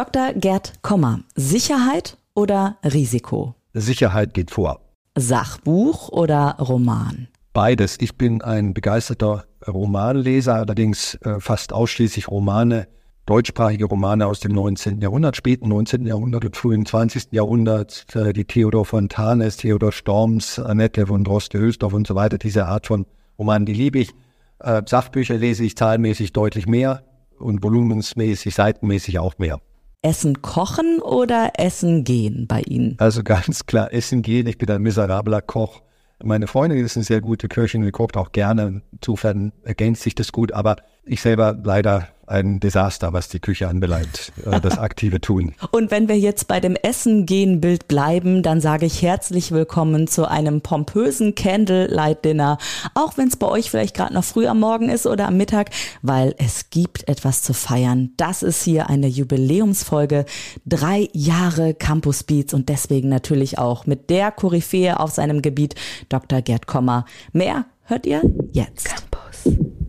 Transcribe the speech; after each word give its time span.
Dr. 0.00 0.32
Gerd 0.32 0.72
Kommer, 0.80 1.20
Sicherheit 1.36 2.16
oder 2.32 2.78
Risiko? 2.82 3.54
Sicherheit 3.74 4.32
geht 4.32 4.50
vor. 4.50 4.80
Sachbuch 5.14 6.08
oder 6.08 6.56
Roman? 6.58 7.28
Beides. 7.52 7.98
Ich 8.00 8.16
bin 8.16 8.40
ein 8.40 8.72
begeisterter 8.72 9.44
Romanleser, 9.68 10.54
allerdings 10.54 11.16
äh, 11.16 11.38
fast 11.38 11.74
ausschließlich 11.74 12.28
Romane, 12.28 12.88
deutschsprachige 13.26 13.84
Romane 13.84 14.26
aus 14.26 14.40
dem 14.40 14.52
19. 14.52 15.02
Jahrhundert, 15.02 15.36
späten 15.36 15.68
19. 15.68 16.06
Jahrhundert 16.06 16.46
und 16.46 16.56
frühen 16.56 16.86
20. 16.86 17.32
Jahrhundert, 17.32 18.06
äh, 18.14 18.32
die 18.32 18.46
Theodor 18.46 18.86
Fontanes, 18.86 19.58
Theodor 19.58 19.92
Storms, 19.92 20.58
Annette 20.58 21.08
von 21.08 21.24
Droste-Hülsdorf 21.24 21.92
und 21.92 22.06
so 22.06 22.14
weiter, 22.14 22.38
diese 22.38 22.64
Art 22.64 22.86
von 22.86 23.04
Romanen, 23.38 23.66
die 23.66 23.74
liebe 23.74 23.98
ich. 23.98 24.12
Äh, 24.60 24.80
Sachbücher 24.86 25.36
lese 25.36 25.62
ich 25.62 25.76
zahlenmäßig 25.76 26.32
deutlich 26.32 26.66
mehr 26.66 27.02
und 27.38 27.62
volumensmäßig, 27.62 28.54
seitenmäßig 28.54 29.18
auch 29.18 29.36
mehr. 29.36 29.60
Essen 30.02 30.40
kochen 30.40 31.00
oder 31.00 31.52
Essen 31.58 32.04
gehen 32.04 32.46
bei 32.46 32.62
Ihnen? 32.62 32.96
Also 32.98 33.22
ganz 33.22 33.66
klar 33.66 33.92
Essen 33.92 34.22
gehen. 34.22 34.46
Ich 34.46 34.56
bin 34.56 34.70
ein 34.70 34.80
miserabler 34.80 35.42
Koch. 35.42 35.82
Meine 36.22 36.46
Freundin 36.46 36.84
ist 36.84 36.96
eine 36.96 37.04
sehr 37.04 37.20
gute 37.20 37.48
Köchin, 37.48 37.82
die 37.82 37.90
kocht 37.90 38.16
auch 38.16 38.32
gerne. 38.32 38.82
Insofern 38.92 39.52
ergänzt 39.62 40.02
sich 40.02 40.14
das 40.14 40.32
gut, 40.32 40.52
aber 40.52 40.76
ich 41.10 41.20
selber 41.22 41.56
leider 41.62 42.08
ein 42.28 42.60
Desaster, 42.60 43.12
was 43.12 43.28
die 43.28 43.40
Küche 43.40 43.66
anbelangt, 43.66 44.32
äh, 44.46 44.60
das 44.60 44.78
aktive 44.78 45.20
Tun. 45.20 45.52
Und 45.72 45.90
wenn 45.90 46.06
wir 46.06 46.16
jetzt 46.16 46.46
bei 46.46 46.60
dem 46.60 46.76
Essen 46.76 47.26
gehen 47.26 47.60
Bild 47.60 47.88
bleiben, 47.88 48.44
dann 48.44 48.60
sage 48.60 48.86
ich 48.86 49.02
herzlich 49.02 49.50
willkommen 49.50 50.06
zu 50.06 50.30
einem 50.30 50.60
pompösen 50.60 51.34
Candlelight 51.34 52.24
Dinner, 52.24 52.58
auch 52.94 53.18
wenn 53.18 53.26
es 53.26 53.36
bei 53.36 53.48
euch 53.48 53.70
vielleicht 53.70 53.96
gerade 53.96 54.14
noch 54.14 54.22
früh 54.22 54.46
am 54.46 54.60
Morgen 54.60 54.88
ist 54.88 55.08
oder 55.08 55.26
am 55.26 55.36
Mittag, 55.36 55.70
weil 56.02 56.36
es 56.38 56.70
gibt 56.70 57.08
etwas 57.08 57.42
zu 57.42 57.52
feiern. 57.52 58.12
Das 58.16 58.44
ist 58.44 58.62
hier 58.62 58.88
eine 58.88 59.08
Jubiläumsfolge, 59.08 60.24
drei 60.64 61.08
Jahre 61.12 61.74
Campus 61.74 62.22
Beats 62.22 62.54
und 62.54 62.68
deswegen 62.68 63.08
natürlich 63.08 63.58
auch 63.58 63.86
mit 63.86 64.08
der 64.08 64.30
Koryphäe 64.30 65.00
auf 65.00 65.10
seinem 65.10 65.42
Gebiet, 65.42 65.74
Dr. 66.08 66.42
Gerd 66.42 66.68
Kommer. 66.68 67.04
Mehr 67.32 67.64
hört 67.82 68.06
ihr 68.06 68.22
jetzt. 68.52 68.84
Campus. 68.84 69.79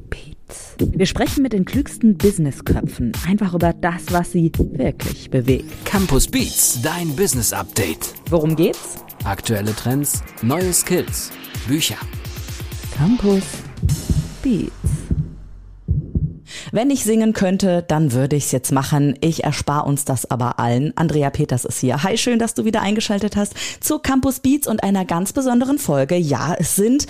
Wir 0.77 1.05
sprechen 1.05 1.44
mit 1.44 1.53
den 1.53 1.66
klügsten 1.66 2.17
Businessköpfen 2.17 3.11
einfach 3.27 3.53
über 3.53 3.73
das, 3.73 4.11
was 4.11 4.31
sie 4.31 4.52
wirklich 4.57 5.30
bewegt. 5.30 5.85
Campus 5.85 6.27
Beats, 6.27 6.81
dein 6.81 7.16
Business 7.16 7.53
Update. 7.53 8.13
Worum 8.30 8.55
geht's? 8.55 8.97
Aktuelle 9.23 9.75
Trends, 9.75 10.23
neue 10.41 10.73
Skills, 10.73 11.31
Bücher. 11.67 11.97
Campus 12.95 13.44
Beats. 14.41 14.72
Wenn 16.72 16.89
ich 16.89 17.03
singen 17.03 17.33
könnte, 17.33 17.83
dann 17.88 18.13
würde 18.13 18.35
ich 18.35 18.45
es 18.45 18.52
jetzt 18.52 18.72
machen. 18.72 19.16
Ich 19.22 19.44
erspare 19.44 19.85
uns 19.85 20.05
das 20.05 20.29
aber 20.31 20.59
allen. 20.59 20.95
Andrea 20.95 21.29
Peters 21.29 21.66
ist 21.66 21.79
hier. 21.79 22.03
Hi, 22.03 22.17
schön, 22.17 22.39
dass 22.39 22.53
du 22.53 22.66
wieder 22.66 22.81
eingeschaltet 22.81 23.35
hast 23.35 23.55
zu 23.81 23.99
Campus 23.99 24.39
Beats 24.39 24.67
und 24.67 24.83
einer 24.83 25.05
ganz 25.05 25.33
besonderen 25.33 25.77
Folge. 25.77 26.16
Ja, 26.16 26.55
es 26.57 26.75
sind 26.75 27.07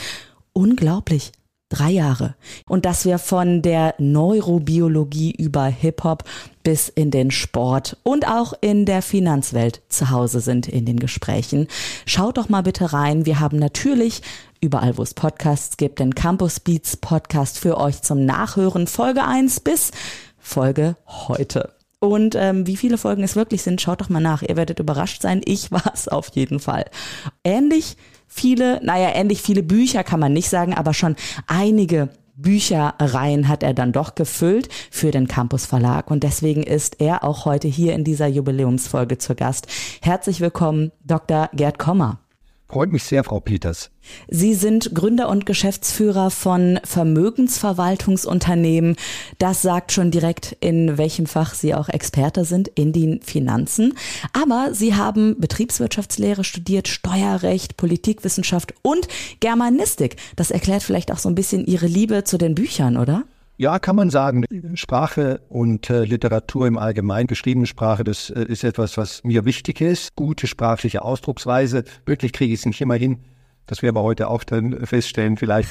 unglaublich 0.54 1.32
drei 1.72 1.90
Jahre. 1.90 2.36
Und 2.68 2.86
dass 2.86 3.06
wir 3.06 3.18
von 3.18 3.62
der 3.62 3.96
Neurobiologie 3.98 5.32
über 5.32 5.66
Hip-Hop 5.66 6.24
bis 6.64 6.90
in 6.90 7.10
den 7.10 7.32
Sport 7.32 7.98
und 8.04 8.28
auch 8.28 8.54
in 8.62 8.86
der 8.86 9.02
Finanzwelt 9.02 9.82
zu 9.90 10.12
Hause 10.12 10.42
sind 10.42 10.68
in 10.68 10.86
den 10.86 11.00
Gesprächen. 11.00 11.68
Schaut 12.06 12.38
doch 12.38 12.50
mal 12.50 12.62
bitte 12.62 12.94
rein. 12.94 13.26
Wir 13.26 13.40
haben 13.40 13.58
natürlich 13.58 14.22
überall, 14.60 14.98
wo 14.98 15.04
es 15.04 15.14
Podcasts 15.14 15.78
gibt, 15.78 16.00
den 16.00 16.14
Campus 16.14 16.60
Beats 16.60 16.98
Podcast 16.98 17.58
für 17.58 17.78
euch 17.78 18.02
zum 18.02 18.26
Nachhören. 18.26 18.86
Folge 18.86 19.24
1 19.24 19.62
bis 19.62 19.92
Folge 20.38 20.98
heute. 21.08 21.74
Und 22.00 22.34
ähm, 22.34 22.66
wie 22.66 22.78
viele 22.78 22.98
Folgen 22.98 23.24
es 23.24 23.36
wirklich 23.36 23.62
sind, 23.62 23.80
schaut 23.80 24.02
doch 24.02 24.10
mal 24.10 24.20
nach. 24.20 24.42
Ihr 24.42 24.58
werdet 24.58 24.80
überrascht 24.80 25.22
sein. 25.22 25.42
Ich 25.46 25.72
war 25.72 25.92
es 25.94 26.08
auf 26.08 26.30
jeden 26.34 26.60
Fall. 26.60 26.86
Ähnlich 27.44 27.96
viele, 28.32 28.84
naja, 28.84 29.10
ähnlich 29.14 29.42
viele 29.42 29.62
Bücher 29.62 30.04
kann 30.04 30.20
man 30.20 30.34
nicht 30.34 30.50
sagen, 30.50 30.74
aber 30.74 30.94
schon 30.94 31.16
einige 31.48 32.10
Büchereien 32.36 33.48
hat 33.48 33.62
er 33.62 33.74
dann 33.74 33.92
doch 33.92 34.16
gefüllt 34.16 34.70
für 34.90 35.12
den 35.12 35.28
Campus 35.28 35.66
Verlag 35.66 36.10
und 36.10 36.24
deswegen 36.24 36.64
ist 36.64 37.02
er 37.02 37.24
auch 37.24 37.46
heute 37.46 37.68
hier 37.68 37.94
in 37.94 38.04
dieser 38.04 38.28
Jubiläumsfolge 38.28 39.18
zu 39.18 39.36
Gast. 39.36 39.68
Herzlich 40.02 40.40
willkommen, 40.42 40.92
Dr. 41.06 41.50
Gerd 41.54 41.78
Kommer. 41.78 42.20
Freut 42.72 42.92
mich 42.94 43.04
sehr, 43.04 43.26
Frau 43.26 43.42
Peters. 43.42 43.92
Sie 44.30 44.54
sind 44.54 44.96
Gründer 44.96 45.28
und 45.28 45.46
Geschäftsführer 45.46 46.32
von 46.32 46.80
Vermögensverwaltungsunternehmen. 46.86 48.96
Das 49.40 49.62
sagt 49.62 49.92
schon 49.92 50.10
direkt, 50.10 50.56
in 50.62 50.98
welchem 50.98 51.26
Fach 51.26 51.54
Sie 51.54 51.76
auch 51.76 51.90
Experte 51.90 52.46
sind, 52.46 52.70
in 52.70 52.94
den 52.94 53.22
Finanzen. 53.24 53.96
Aber 54.32 54.70
Sie 54.72 54.96
haben 54.96 55.36
Betriebswirtschaftslehre 55.38 56.46
studiert, 56.46 56.88
Steuerrecht, 56.88 57.76
Politikwissenschaft 57.76 58.74
und 58.84 59.10
Germanistik. 59.42 60.16
Das 60.38 60.50
erklärt 60.50 60.84
vielleicht 60.84 61.12
auch 61.12 61.18
so 61.18 61.28
ein 61.28 61.36
bisschen 61.36 61.66
Ihre 61.66 61.88
Liebe 61.88 62.24
zu 62.24 62.38
den 62.38 62.56
Büchern, 62.56 62.96
oder? 62.96 63.26
Ja, 63.62 63.78
kann 63.78 63.96
man 63.96 64.10
sagen. 64.10 64.44
Sprache 64.74 65.40
und 65.48 65.92
äh, 65.92 66.04
Literatur 66.04 66.66
im 66.66 66.80
Allgemeinen, 66.80 67.28
geschriebene 67.28 67.68
Sprache, 67.68 68.04
das 68.04 68.32
äh, 68.32 68.42
ist 68.46 68.64
etwas, 68.64 68.98
was 68.98 69.24
mir 69.24 69.46
wichtig 69.46 69.82
ist. 69.82 70.16
Gute 70.16 70.48
sprachliche 70.48 71.04
Ausdrucksweise. 71.04 71.84
Wirklich 72.08 72.34
kriege 72.34 72.56
ich 72.56 72.62
es 72.62 72.66
nicht 72.66 72.82
immer 72.82 72.96
hin. 72.96 73.20
Das 73.68 73.84
werden 73.84 73.96
wir 73.96 74.02
heute 74.02 74.30
auch 74.30 74.44
dann 74.44 74.84
feststellen 74.88 75.38
vielleicht. 75.38 75.70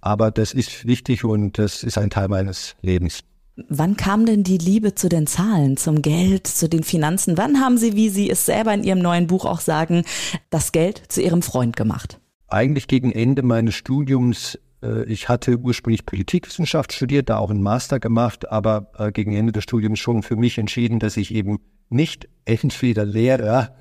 Aber 0.00 0.32
das 0.32 0.52
ist 0.52 0.84
wichtig 0.84 1.22
und 1.22 1.58
das 1.58 1.84
ist 1.84 1.96
ein 1.96 2.10
Teil 2.10 2.26
meines 2.26 2.74
Lebens. 2.82 3.20
Wann 3.68 3.96
kam 3.96 4.26
denn 4.26 4.42
die 4.42 4.58
Liebe 4.58 4.96
zu 4.96 5.08
den 5.08 5.28
Zahlen, 5.28 5.76
zum 5.76 6.02
Geld, 6.02 6.48
zu 6.48 6.68
den 6.68 6.82
Finanzen? 6.82 7.38
Wann 7.38 7.60
haben 7.60 7.78
Sie, 7.78 7.94
wie 7.94 8.08
Sie 8.08 8.28
es 8.28 8.46
selber 8.46 8.74
in 8.74 8.82
Ihrem 8.82 8.98
neuen 8.98 9.28
Buch 9.28 9.44
auch 9.44 9.60
sagen, 9.60 10.02
das 10.50 10.72
Geld 10.72 11.02
zu 11.06 11.22
Ihrem 11.22 11.42
Freund 11.42 11.76
gemacht? 11.76 12.18
Eigentlich 12.48 12.88
gegen 12.88 13.12
Ende 13.12 13.44
meines 13.44 13.76
Studiums 13.76 14.58
ich 15.06 15.28
hatte 15.28 15.58
ursprünglich 15.58 16.06
Politikwissenschaft 16.06 16.92
studiert, 16.92 17.30
da 17.30 17.38
auch 17.38 17.50
einen 17.50 17.62
Master 17.62 17.98
gemacht, 17.98 18.50
aber 18.50 18.90
äh, 18.98 19.10
gegen 19.10 19.34
Ende 19.34 19.52
des 19.52 19.64
Studiums 19.64 19.98
schon 19.98 20.22
für 20.22 20.36
mich 20.36 20.58
entschieden, 20.58 21.00
dass 21.00 21.16
ich 21.16 21.34
eben 21.34 21.58
nicht 21.88 22.28
entweder 22.44 23.04
Lehrer, 23.04 23.74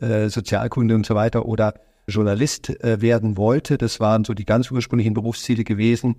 äh, 0.00 0.28
Sozialkunde 0.28 0.94
und 0.94 1.04
so 1.04 1.14
weiter 1.14 1.46
oder 1.46 1.74
Journalist 2.08 2.68
werden 2.82 3.36
wollte. 3.36 3.78
Das 3.78 3.98
waren 3.98 4.22
so 4.22 4.32
die 4.32 4.44
ganz 4.44 4.70
ursprünglichen 4.70 5.14
Berufsziele 5.14 5.64
gewesen, 5.64 6.14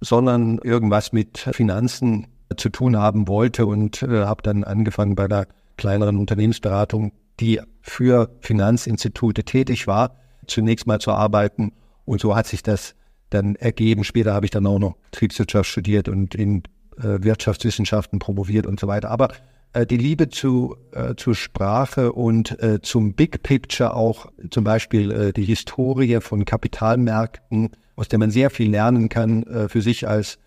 sondern 0.00 0.58
irgendwas 0.58 1.12
mit 1.12 1.36
Finanzen 1.36 2.28
zu 2.56 2.68
tun 2.68 2.96
haben 2.96 3.26
wollte 3.26 3.66
und 3.66 4.02
habe 4.02 4.42
dann 4.42 4.62
angefangen 4.62 5.16
bei 5.16 5.24
einer 5.24 5.48
kleineren 5.76 6.18
Unternehmensberatung, 6.18 7.10
die 7.40 7.60
für 7.80 8.30
Finanzinstitute 8.40 9.42
tätig 9.42 9.88
war, 9.88 10.14
zunächst 10.46 10.86
mal 10.86 11.00
zu 11.00 11.10
arbeiten. 11.10 11.72
Und 12.04 12.20
so 12.20 12.36
hat 12.36 12.46
sich 12.46 12.62
das 12.62 12.94
dann 13.34 13.56
ergeben. 13.56 14.04
Später 14.04 14.32
habe 14.32 14.46
ich 14.46 14.50
dann 14.50 14.66
auch 14.66 14.78
noch 14.78 14.96
Betriebswirtschaft 15.10 15.68
studiert 15.68 16.08
und 16.08 16.34
in 16.34 16.62
äh, 16.98 17.22
Wirtschaftswissenschaften 17.22 18.18
promoviert 18.18 18.66
und 18.66 18.80
so 18.80 18.86
weiter. 18.86 19.10
Aber 19.10 19.28
äh, 19.72 19.86
die 19.86 19.96
Liebe 19.96 20.28
zu, 20.28 20.76
äh, 20.92 21.14
zur 21.16 21.34
Sprache 21.34 22.12
und 22.12 22.60
äh, 22.62 22.80
zum 22.82 23.14
Big 23.14 23.42
Picture 23.42 23.94
auch 23.94 24.26
zum 24.50 24.64
Beispiel 24.64 25.10
äh, 25.10 25.32
die 25.32 25.44
Historie 25.44 26.20
von 26.20 26.44
Kapitalmärkten, 26.44 27.70
aus 27.96 28.08
der 28.08 28.18
man 28.18 28.30
sehr 28.30 28.50
viel 28.50 28.70
lernen 28.70 29.08
kann 29.08 29.44
äh, 29.44 29.68
für 29.68 29.82
sich 29.82 30.06
als 30.06 30.38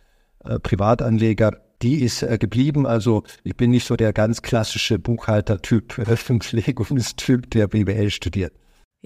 äh, 0.44 0.60
Privatanleger, 0.60 1.58
die 1.82 2.02
ist 2.02 2.24
äh, 2.24 2.38
geblieben. 2.38 2.86
Also 2.86 3.24
ich 3.44 3.56
bin 3.56 3.72
nicht 3.72 3.88
so 3.88 3.96
der 3.96 4.14
ganz 4.14 4.42
klassische 4.42 5.00
Buchhalter-Typ, 5.00 5.94
Verpflegungstyp, 6.06 7.50
der 7.52 7.68
BWL 7.68 8.10
studiert. 8.10 8.54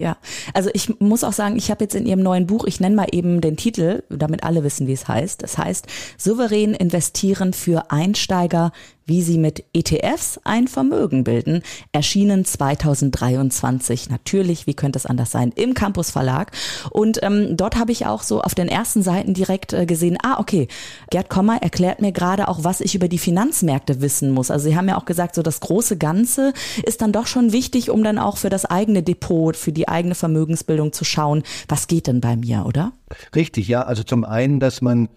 Ja, 0.00 0.16
also 0.54 0.70
ich 0.72 0.98
muss 0.98 1.24
auch 1.24 1.34
sagen, 1.34 1.56
ich 1.56 1.70
habe 1.70 1.84
jetzt 1.84 1.94
in 1.94 2.06
Ihrem 2.06 2.22
neuen 2.22 2.46
Buch, 2.46 2.64
ich 2.64 2.80
nenne 2.80 2.96
mal 2.96 3.08
eben 3.12 3.42
den 3.42 3.58
Titel, 3.58 4.02
damit 4.08 4.44
alle 4.44 4.64
wissen, 4.64 4.86
wie 4.86 4.94
es 4.94 5.06
heißt. 5.06 5.42
Es 5.42 5.58
heißt 5.58 5.86
Souverän 6.16 6.72
investieren 6.72 7.52
für 7.52 7.90
Einsteiger 7.90 8.72
wie 9.10 9.22
sie 9.22 9.38
mit 9.38 9.64
ETFs 9.74 10.40
ein 10.44 10.68
Vermögen 10.68 11.24
bilden, 11.24 11.62
erschienen 11.90 12.44
2023. 12.44 14.08
Natürlich, 14.08 14.68
wie 14.68 14.74
könnte 14.74 15.00
es 15.00 15.04
anders 15.04 15.32
sein, 15.32 15.52
im 15.56 15.74
Campus 15.74 16.12
Verlag. 16.12 16.52
Und 16.90 17.18
ähm, 17.24 17.56
dort 17.56 17.76
habe 17.76 17.90
ich 17.90 18.06
auch 18.06 18.22
so 18.22 18.40
auf 18.40 18.54
den 18.54 18.68
ersten 18.68 19.02
Seiten 19.02 19.34
direkt 19.34 19.72
äh, 19.72 19.84
gesehen, 19.84 20.16
ah, 20.22 20.38
okay, 20.38 20.68
Gerd 21.10 21.28
Kommer 21.28 21.60
erklärt 21.60 22.00
mir 22.00 22.12
gerade 22.12 22.46
auch, 22.46 22.62
was 22.62 22.80
ich 22.80 22.94
über 22.94 23.08
die 23.08 23.18
Finanzmärkte 23.18 24.00
wissen 24.00 24.30
muss. 24.30 24.50
Also 24.50 24.68
Sie 24.68 24.76
haben 24.76 24.88
ja 24.88 24.96
auch 24.96 25.06
gesagt, 25.06 25.34
so 25.34 25.42
das 25.42 25.58
große 25.58 25.96
Ganze 25.96 26.52
ist 26.84 27.02
dann 27.02 27.12
doch 27.12 27.26
schon 27.26 27.50
wichtig, 27.52 27.90
um 27.90 28.04
dann 28.04 28.18
auch 28.18 28.36
für 28.36 28.48
das 28.48 28.64
eigene 28.64 29.02
Depot, 29.02 29.56
für 29.56 29.72
die 29.72 29.88
eigene 29.88 30.14
Vermögensbildung 30.14 30.92
zu 30.92 31.04
schauen, 31.04 31.42
was 31.68 31.88
geht 31.88 32.06
denn 32.06 32.20
bei 32.20 32.36
mir, 32.36 32.64
oder? 32.64 32.92
Richtig, 33.34 33.66
ja. 33.66 33.82
Also 33.82 34.04
zum 34.04 34.24
einen, 34.24 34.60
dass 34.60 34.80
man 34.82 35.08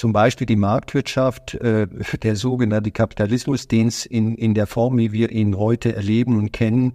zum 0.00 0.14
Beispiel 0.14 0.46
die 0.46 0.56
Marktwirtschaft, 0.56 1.56
äh, 1.56 1.86
der 2.22 2.34
sogenannte 2.34 2.90
Kapitalismus, 2.90 3.68
den 3.68 3.88
es 3.88 4.06
in, 4.06 4.34
in 4.34 4.54
der 4.54 4.66
Form, 4.66 4.96
wie 4.96 5.12
wir 5.12 5.30
ihn 5.30 5.58
heute 5.58 5.94
erleben 5.94 6.38
und 6.38 6.54
kennen, 6.54 6.94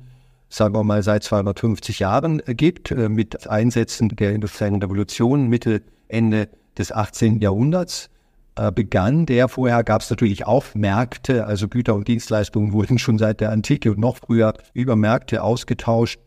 sagen 0.50 0.74
wir 0.74 0.84
mal 0.84 1.04
seit 1.04 1.22
250 1.22 2.00
Jahren 2.00 2.42
äh, 2.48 2.56
gibt, 2.56 2.90
äh, 2.90 3.08
mit 3.08 3.48
Einsätzen 3.48 4.10
der 4.10 4.34
industriellen 4.34 4.82
Revolution 4.82 5.50
Mitte, 5.50 5.84
Ende 6.08 6.50
des 6.80 6.92
18. 6.92 7.42
Jahrhunderts. 7.42 8.10
äh, 8.56 8.72
begann 8.72 9.28
der. 9.28 9.50
Vorher 9.50 9.84
gab 9.84 10.02
es 10.02 10.10
natürlich 10.10 10.48
auch 10.48 10.66
Märkte, 10.74 11.46
also 11.46 11.68
Güter 11.68 11.94
und 11.94 12.08
Dienstleistungen 12.08 12.74
wurden 12.74 12.98
schon 12.98 13.20
seit 13.20 13.40
der 13.40 13.52
Antike 13.52 13.92
und 13.92 14.00
noch 14.00 14.18
früher 14.18 14.56
über 14.74 14.96
Märkte 14.96 15.44
ausgetauscht. 15.44 16.20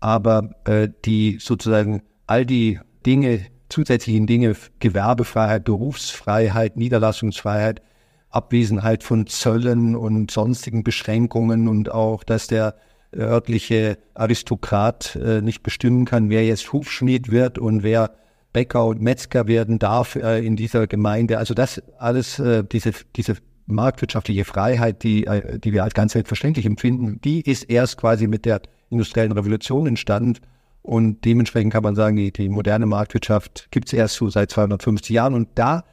Aber 0.00 0.50
äh, 0.66 0.90
die 1.06 1.38
sozusagen 1.40 2.02
all 2.26 2.44
die 2.44 2.78
Dinge, 3.06 3.46
zusätzlichen 3.70 4.26
Dinge, 4.26 4.54
Gewerbefreiheit, 4.78 5.64
Berufsfreiheit, 5.64 6.76
Niederlassungsfreiheit, 6.76 7.82
Abwesenheit 8.28 9.02
von 9.02 9.26
Zöllen 9.26 9.96
und 9.96 10.30
sonstigen 10.30 10.84
Beschränkungen 10.84 11.68
und 11.68 11.90
auch, 11.90 12.22
dass 12.22 12.46
der 12.46 12.74
örtliche 13.14 13.98
Aristokrat 14.14 15.16
äh, 15.16 15.40
nicht 15.40 15.62
bestimmen 15.62 16.04
kann, 16.04 16.30
wer 16.30 16.44
jetzt 16.44 16.72
Hufschmied 16.72 17.30
wird 17.30 17.58
und 17.58 17.82
wer 17.82 18.12
Bäcker 18.52 18.86
und 18.86 19.00
Metzger 19.00 19.46
werden 19.46 19.78
darf 19.78 20.16
äh, 20.16 20.44
in 20.44 20.56
dieser 20.56 20.86
Gemeinde. 20.86 21.38
Also 21.38 21.54
das 21.54 21.82
alles, 21.98 22.38
äh, 22.38 22.64
diese, 22.64 22.92
diese 23.16 23.36
marktwirtschaftliche 23.66 24.44
Freiheit, 24.44 25.02
die, 25.02 25.26
äh, 25.26 25.58
die 25.58 25.72
wir 25.72 25.84
als 25.84 25.94
ganz 25.94 26.12
selbstverständlich 26.12 26.66
empfinden, 26.66 27.20
die 27.22 27.40
ist 27.40 27.64
erst 27.64 27.96
quasi 27.96 28.26
mit 28.26 28.44
der 28.44 28.62
industriellen 28.90 29.32
Revolution 29.32 29.86
entstanden. 29.86 30.34
Und 30.82 31.24
dementsprechend 31.24 31.72
kann 31.72 31.82
man 31.82 31.94
sagen, 31.94 32.16
die, 32.16 32.32
die 32.32 32.48
moderne 32.48 32.86
Marktwirtschaft 32.86 33.68
gibt 33.70 33.88
es 33.88 33.92
erst 33.92 34.14
so 34.14 34.28
seit 34.28 34.50
250 34.50 35.10
Jahren. 35.10 35.34
Und 35.34 35.48
da, 35.54 35.84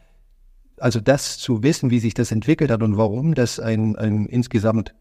also 0.78 1.00
das 1.00 1.38
zu 1.38 1.64
wissen, 1.64 1.90
wie 1.90 2.00
sich 2.00 2.14
das 2.14 2.32
entwickelt 2.32 2.72
hat 2.72 2.82
und 2.82 2.98
warum 2.98 3.36
das 3.36 3.60
ein, 3.60 3.96
ein 3.98 4.26
insgesamt 4.26 4.94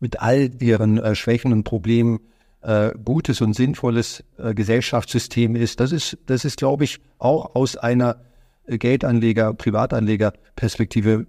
mit 0.00 0.20
all 0.20 0.50
ihren 0.60 0.98
äh, 0.98 1.14
Schwächen 1.14 1.52
und 1.52 1.64
Problemen 1.64 2.20
äh, 2.62 2.90
gutes 3.04 3.40
und 3.40 3.54
sinnvolles 3.54 4.24
äh, 4.38 4.54
Gesellschaftssystem 4.54 5.54
ist. 5.54 5.80
Das 5.80 5.92
ist, 5.92 6.18
das 6.26 6.44
ist, 6.44 6.56
glaube 6.56 6.84
ich, 6.84 7.00
auch 7.18 7.54
aus 7.54 7.76
einer 7.76 8.20
äh, 8.66 8.78
Geldanleger, 8.78 9.54
Privatanlegerperspektive 9.54 11.26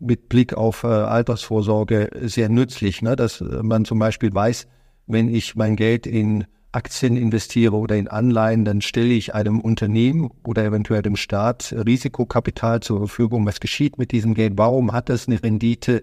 mit 0.00 0.28
Blick 0.28 0.54
auf 0.54 0.82
äh, 0.84 0.88
Altersvorsorge 0.88 2.10
sehr 2.22 2.48
nützlich, 2.48 3.02
ne? 3.02 3.16
dass 3.16 3.40
man 3.40 3.84
zum 3.84 3.98
Beispiel 3.98 4.34
weiß, 4.34 4.66
wenn 5.06 5.32
ich 5.32 5.54
mein 5.54 5.76
Geld 5.76 6.06
in 6.06 6.46
Aktien 6.74 7.16
investiere 7.16 7.76
oder 7.76 7.96
in 7.96 8.08
Anleihen, 8.08 8.64
dann 8.64 8.80
stelle 8.80 9.14
ich 9.14 9.34
einem 9.34 9.60
Unternehmen 9.60 10.30
oder 10.44 10.64
eventuell 10.64 11.02
dem 11.02 11.16
Staat 11.16 11.72
Risikokapital 11.72 12.80
zur 12.80 12.98
Verfügung. 12.98 13.46
Was 13.46 13.60
geschieht 13.60 13.98
mit 13.98 14.12
diesem 14.12 14.34
Geld? 14.34 14.54
Warum 14.56 14.92
hat 14.92 15.08
das 15.08 15.28
eine 15.28 15.42
Rendite? 15.42 16.02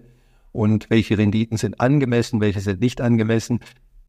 Und 0.50 0.90
welche 0.90 1.16
Renditen 1.16 1.56
sind 1.56 1.80
angemessen, 1.80 2.40
welche 2.40 2.60
sind 2.60 2.80
nicht 2.80 3.00
angemessen? 3.00 3.60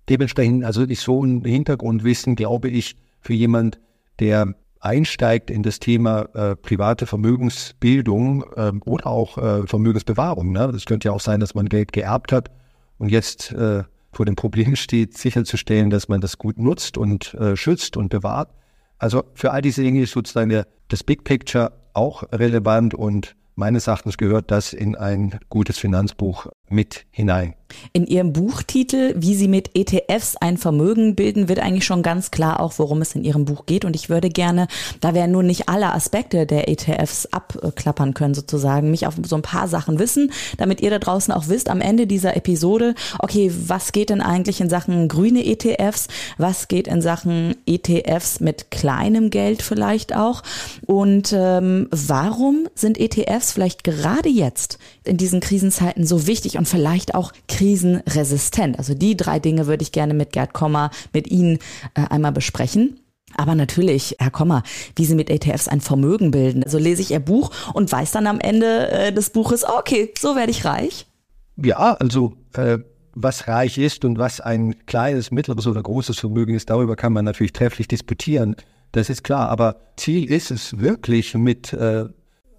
Dementsprechend, 0.09 0.65
also 0.65 0.83
ist 0.83 1.01
so 1.01 1.23
ein 1.23 1.43
Hintergrundwissen, 1.43 2.35
glaube 2.35 2.69
ich, 2.69 2.95
für 3.21 3.33
jemand, 3.33 3.79
der 4.19 4.53
einsteigt 4.81 5.49
in 5.49 5.63
das 5.63 5.79
Thema 5.79 6.23
äh, 6.33 6.55
private 6.57 7.05
Vermögensbildung 7.05 8.43
äh, 8.55 8.71
oder 8.85 9.07
auch 9.07 9.37
äh, 9.37 9.65
Vermögensbewahrung. 9.65 10.51
Ne? 10.51 10.69
Das 10.71 10.85
könnte 10.85 11.07
ja 11.07 11.13
auch 11.13 11.21
sein, 11.21 11.39
dass 11.39 11.55
man 11.55 11.69
Geld 11.69 11.93
geerbt 11.93 12.33
hat 12.33 12.51
und 12.97 13.09
jetzt 13.09 13.53
äh, 13.53 13.83
vor 14.13 14.25
dem 14.25 14.35
Problem 14.35 14.75
steht, 14.75 15.17
sicherzustellen, 15.17 15.89
dass 15.89 16.07
man 16.07 16.21
das 16.21 16.37
gut 16.37 16.57
nutzt 16.57 16.97
und 16.97 17.33
äh, 17.35 17.55
schützt 17.55 17.97
und 17.97 18.09
bewahrt. 18.09 18.49
Also 18.97 19.23
für 19.33 19.51
all 19.51 19.61
diese 19.61 19.81
Dinge 19.83 20.01
ist 20.01 20.11
sozusagen 20.11 20.49
der, 20.49 20.67
das 20.87 21.03
Big 21.03 21.23
Picture 21.23 21.73
auch 21.93 22.23
relevant 22.31 22.93
und 22.93 23.35
meines 23.55 23.87
Erachtens 23.87 24.17
gehört 24.17 24.49
das 24.51 24.73
in 24.73 24.95
ein 24.95 25.39
gutes 25.49 25.77
Finanzbuch 25.77 26.47
mit 26.69 27.05
hinein. 27.11 27.55
In 27.91 28.05
Ihrem 28.05 28.33
Buchtitel, 28.33 29.13
wie 29.17 29.35
Sie 29.35 29.47
mit 29.47 29.71
ETFs 29.75 30.35
ein 30.37 30.57
Vermögen 30.57 31.15
bilden, 31.15 31.47
wird 31.47 31.59
eigentlich 31.59 31.85
schon 31.85 32.03
ganz 32.03 32.31
klar 32.31 32.59
auch, 32.59 32.73
worum 32.77 33.01
es 33.01 33.15
in 33.15 33.23
Ihrem 33.23 33.45
Buch 33.45 33.65
geht. 33.65 33.85
Und 33.85 33.95
ich 33.95 34.09
würde 34.09 34.29
gerne, 34.29 34.67
da 35.01 35.13
wir 35.13 35.27
nun 35.27 35.45
nicht 35.45 35.69
alle 35.69 35.93
Aspekte 35.93 36.45
der 36.45 36.69
ETFs 36.69 37.27
abklappern 37.27 38.13
können, 38.13 38.33
sozusagen, 38.33 38.91
mich 38.91 39.07
auf 39.07 39.15
so 39.23 39.35
ein 39.35 39.41
paar 39.41 39.67
Sachen 39.67 39.99
wissen, 39.99 40.31
damit 40.57 40.81
ihr 40.81 40.89
da 40.89 40.99
draußen 40.99 41.33
auch 41.33 41.47
wisst, 41.47 41.69
am 41.69 41.81
Ende 41.81 42.07
dieser 42.07 42.35
Episode, 42.35 42.95
okay, 43.19 43.51
was 43.67 43.91
geht 43.91 44.09
denn 44.09 44.21
eigentlich 44.21 44.61
in 44.61 44.69
Sachen 44.69 45.07
grüne 45.07 45.45
ETFs? 45.45 46.07
Was 46.37 46.67
geht 46.67 46.87
in 46.87 47.01
Sachen 47.01 47.55
ETFs 47.65 48.39
mit 48.39 48.71
kleinem 48.71 49.29
Geld 49.29 49.61
vielleicht 49.61 50.15
auch? 50.15 50.43
Und 50.85 51.33
ähm, 51.35 51.87
warum 51.91 52.67
sind 52.75 52.99
ETFs 52.99 53.51
vielleicht 53.51 53.83
gerade 53.83 54.29
jetzt 54.29 54.77
in 55.03 55.17
diesen 55.17 55.39
Krisenzeiten 55.39 56.05
so 56.05 56.27
wichtig 56.27 56.57
und 56.57 56.67
vielleicht 56.67 57.15
auch 57.15 57.31
krisenresistent. 57.47 58.77
Also 58.77 58.93
die 58.93 59.17
drei 59.17 59.39
Dinge 59.39 59.67
würde 59.67 59.83
ich 59.83 59.91
gerne 59.91 60.13
mit 60.13 60.31
Gerd 60.31 60.53
Kommer, 60.53 60.91
mit 61.13 61.29
Ihnen 61.29 61.59
äh, 61.95 62.05
einmal 62.09 62.31
besprechen. 62.31 62.99
Aber 63.35 63.55
natürlich, 63.55 64.15
Herr 64.19 64.31
Kommer, 64.31 64.63
wie 64.95 65.05
Sie 65.05 65.15
mit 65.15 65.29
ETFs 65.29 65.67
ein 65.67 65.81
Vermögen 65.81 66.31
bilden. 66.31 66.63
Also 66.63 66.77
lese 66.77 67.01
ich 67.01 67.11
Ihr 67.11 67.19
Buch 67.19 67.51
und 67.73 67.91
weiß 67.91 68.11
dann 68.11 68.27
am 68.27 68.39
Ende 68.39 68.91
äh, 68.91 69.13
des 69.13 69.31
Buches, 69.31 69.65
okay, 69.65 70.13
so 70.19 70.35
werde 70.35 70.51
ich 70.51 70.65
reich. 70.65 71.07
Ja, 71.55 71.95
also 71.95 72.33
äh, 72.53 72.79
was 73.15 73.47
reich 73.47 73.77
ist 73.77 74.05
und 74.05 74.17
was 74.17 74.41
ein 74.41 74.85
kleines, 74.85 75.31
mittleres 75.31 75.67
oder 75.67 75.81
großes 75.81 76.19
Vermögen 76.19 76.55
ist, 76.55 76.69
darüber 76.69 76.95
kann 76.95 77.13
man 77.13 77.25
natürlich 77.25 77.53
trefflich 77.53 77.87
disputieren. 77.87 78.55
Das 78.91 79.09
ist 79.09 79.23
klar. 79.23 79.49
Aber 79.49 79.77
Ziel 79.97 80.31
ist 80.31 80.51
es 80.51 80.79
wirklich 80.79 81.33
mit 81.33 81.73
äh, 81.73 82.05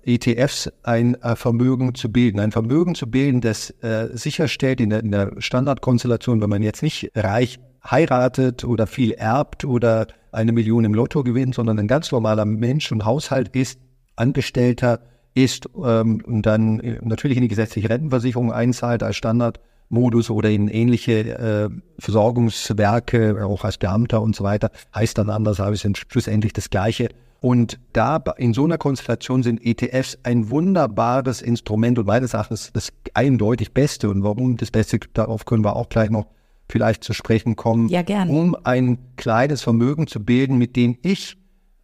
ETFs 0.06 0.70
ein 0.82 1.14
äh, 1.22 1.36
Vermögen 1.36 1.94
zu 1.94 2.10
bilden. 2.10 2.40
Ein 2.40 2.52
Vermögen 2.52 2.94
zu 2.94 3.10
bilden, 3.10 3.40
das 3.40 3.70
äh, 3.82 4.08
sicherstellt 4.12 4.80
in 4.80 4.90
der, 4.90 5.00
in 5.00 5.10
der 5.10 5.32
Standardkonstellation, 5.38 6.40
wenn 6.40 6.50
man 6.50 6.62
jetzt 6.62 6.82
nicht 6.82 7.10
reich 7.14 7.58
heiratet 7.88 8.64
oder 8.64 8.86
viel 8.86 9.12
erbt 9.12 9.64
oder 9.64 10.06
eine 10.32 10.52
Million 10.52 10.84
im 10.84 10.94
Lotto 10.94 11.22
gewinnt, 11.22 11.54
sondern 11.54 11.78
ein 11.78 11.88
ganz 11.88 12.10
normaler 12.10 12.44
Mensch 12.44 12.90
und 12.92 13.04
Haushalt 13.04 13.54
ist, 13.54 13.78
Angestellter 14.16 15.00
ist 15.34 15.68
ähm, 15.76 16.22
und 16.24 16.42
dann 16.42 16.80
äh, 16.80 16.98
natürlich 17.02 17.36
in 17.36 17.42
die 17.42 17.48
gesetzliche 17.48 17.90
Rentenversicherung 17.90 18.52
einzahlt 18.52 19.02
als 19.02 19.16
Standardmodus 19.16 20.30
oder 20.30 20.50
in 20.50 20.68
ähnliche 20.68 21.12
äh, 21.12 21.68
Versorgungswerke, 21.98 23.44
auch 23.44 23.64
als 23.64 23.78
Beamter 23.78 24.22
und 24.22 24.36
so 24.36 24.44
weiter, 24.44 24.70
heißt 24.94 25.18
dann 25.18 25.30
anders, 25.30 25.60
aber 25.60 25.72
es 25.72 25.84
ist 25.84 25.98
schlussendlich 26.10 26.52
das 26.52 26.70
Gleiche. 26.70 27.08
Und 27.44 27.78
da 27.92 28.16
in 28.38 28.54
so 28.54 28.64
einer 28.64 28.78
Konstellation 28.78 29.42
sind 29.42 29.60
ETFs 29.62 30.16
ein 30.22 30.48
wunderbares 30.48 31.42
Instrument 31.42 31.98
und 31.98 32.06
meines 32.06 32.32
Erachtens 32.32 32.70
das 32.72 32.90
eindeutig 33.12 33.74
Beste. 33.74 34.08
Und 34.08 34.22
warum 34.22 34.56
das 34.56 34.70
Beste, 34.70 34.98
darauf 35.12 35.44
können 35.44 35.62
wir 35.62 35.76
auch 35.76 35.90
gleich 35.90 36.08
noch 36.08 36.24
vielleicht 36.70 37.04
zu 37.04 37.12
sprechen 37.12 37.54
kommen. 37.54 37.90
Ja, 37.90 38.00
gern. 38.00 38.30
Um 38.30 38.56
ein 38.64 38.96
kleines 39.16 39.60
Vermögen 39.60 40.06
zu 40.06 40.24
bilden, 40.24 40.56
mit 40.56 40.74
dem 40.74 40.96
ich 41.02 41.36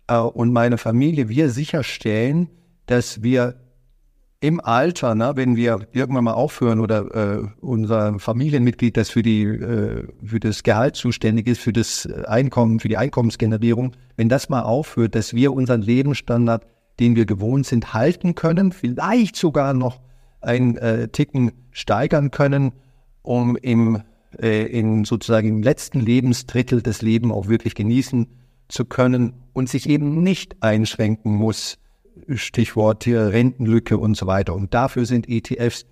äh, 0.06 0.16
und 0.16 0.50
meine 0.50 0.78
Familie 0.78 1.28
wir 1.28 1.50
sicherstellen, 1.50 2.48
dass 2.86 3.22
wir 3.22 3.56
im 4.40 4.58
Alter, 4.60 5.14
ne, 5.14 5.32
wenn 5.34 5.54
wir 5.54 5.86
irgendwann 5.92 6.24
mal 6.24 6.32
aufhören 6.32 6.80
oder 6.80 7.14
äh, 7.14 7.46
unser 7.60 8.18
Familienmitglied, 8.18 8.96
das 8.96 9.10
für 9.10 9.22
die 9.22 9.42
äh, 9.42 10.08
für 10.24 10.40
das 10.40 10.62
Gehalt 10.62 10.96
zuständig 10.96 11.46
ist, 11.46 11.60
für 11.60 11.74
das 11.74 12.06
Einkommen, 12.26 12.80
für 12.80 12.88
die 12.88 12.96
Einkommensgenerierung, 12.96 13.92
wenn 14.16 14.30
das 14.30 14.48
mal 14.48 14.62
aufhört, 14.62 15.14
dass 15.14 15.34
wir 15.34 15.52
unseren 15.52 15.82
Lebensstandard, 15.82 16.66
den 17.00 17.16
wir 17.16 17.26
gewohnt 17.26 17.66
sind, 17.66 17.92
halten 17.92 18.34
können, 18.34 18.72
vielleicht 18.72 19.36
sogar 19.36 19.74
noch 19.74 20.00
einen 20.40 20.78
äh, 20.78 21.08
Ticken 21.08 21.52
steigern 21.70 22.30
können, 22.30 22.72
um 23.20 23.56
im 23.56 24.00
äh, 24.40 24.64
in 24.64 25.04
sozusagen 25.04 25.48
im 25.48 25.62
letzten 25.62 26.00
Lebensdrittel 26.00 26.80
des 26.80 27.02
Lebens 27.02 27.32
auch 27.34 27.48
wirklich 27.48 27.74
genießen 27.74 28.26
zu 28.68 28.86
können 28.86 29.34
und 29.52 29.68
sich 29.68 29.86
eben 29.86 30.22
nicht 30.22 30.62
einschränken 30.62 31.34
muss 31.34 31.76
Stichwort 32.34 33.04
hier 33.04 33.28
Rentenlücke 33.28 33.98
und 33.98 34.16
so 34.16 34.26
weiter. 34.26 34.54
Und 34.54 34.74
dafür 34.74 35.06
sind 35.06 35.28
ETFs, 35.28 35.86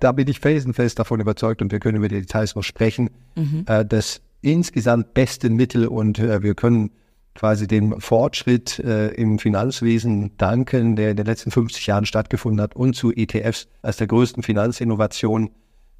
da 0.00 0.12
bin 0.12 0.28
ich 0.28 0.40
felsenfest 0.40 0.98
davon 0.98 1.20
überzeugt 1.20 1.62
und 1.62 1.72
wir 1.72 1.80
können 1.80 1.98
über 1.98 2.08
die 2.08 2.20
Details 2.20 2.54
noch 2.54 2.62
sprechen, 2.62 3.10
mhm. 3.34 3.64
äh, 3.66 3.84
das 3.84 4.22
insgesamt 4.40 5.14
beste 5.14 5.50
Mittel 5.50 5.86
und 5.86 6.18
äh, 6.18 6.42
wir 6.42 6.54
können 6.54 6.90
quasi 7.34 7.66
dem 7.66 8.00
Fortschritt 8.00 8.78
äh, 8.78 9.08
im 9.08 9.38
Finanzwesen 9.38 10.36
danken, 10.38 10.96
der 10.96 11.10
in 11.10 11.16
den 11.16 11.26
letzten 11.26 11.50
50 11.50 11.86
Jahren 11.86 12.06
stattgefunden 12.06 12.60
hat 12.62 12.74
und 12.74 12.94
zu 12.94 13.12
ETFs 13.12 13.68
als 13.82 13.98
der 13.98 14.06
größten 14.06 14.42
Finanzinnovation, 14.42 15.50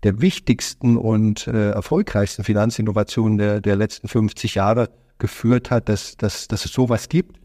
der 0.02 0.20
wichtigsten 0.20 0.96
und 0.96 1.46
äh, 1.46 1.70
erfolgreichsten 1.70 2.44
Finanzinnovation 2.44 3.38
der, 3.38 3.60
der 3.60 3.76
letzten 3.76 4.08
50 4.08 4.54
Jahre 4.54 4.90
geführt 5.18 5.70
hat, 5.70 5.88
dass, 5.88 6.16
dass, 6.16 6.48
dass 6.48 6.64
es 6.64 6.72
sowas 6.72 7.08
gibt 7.08 7.38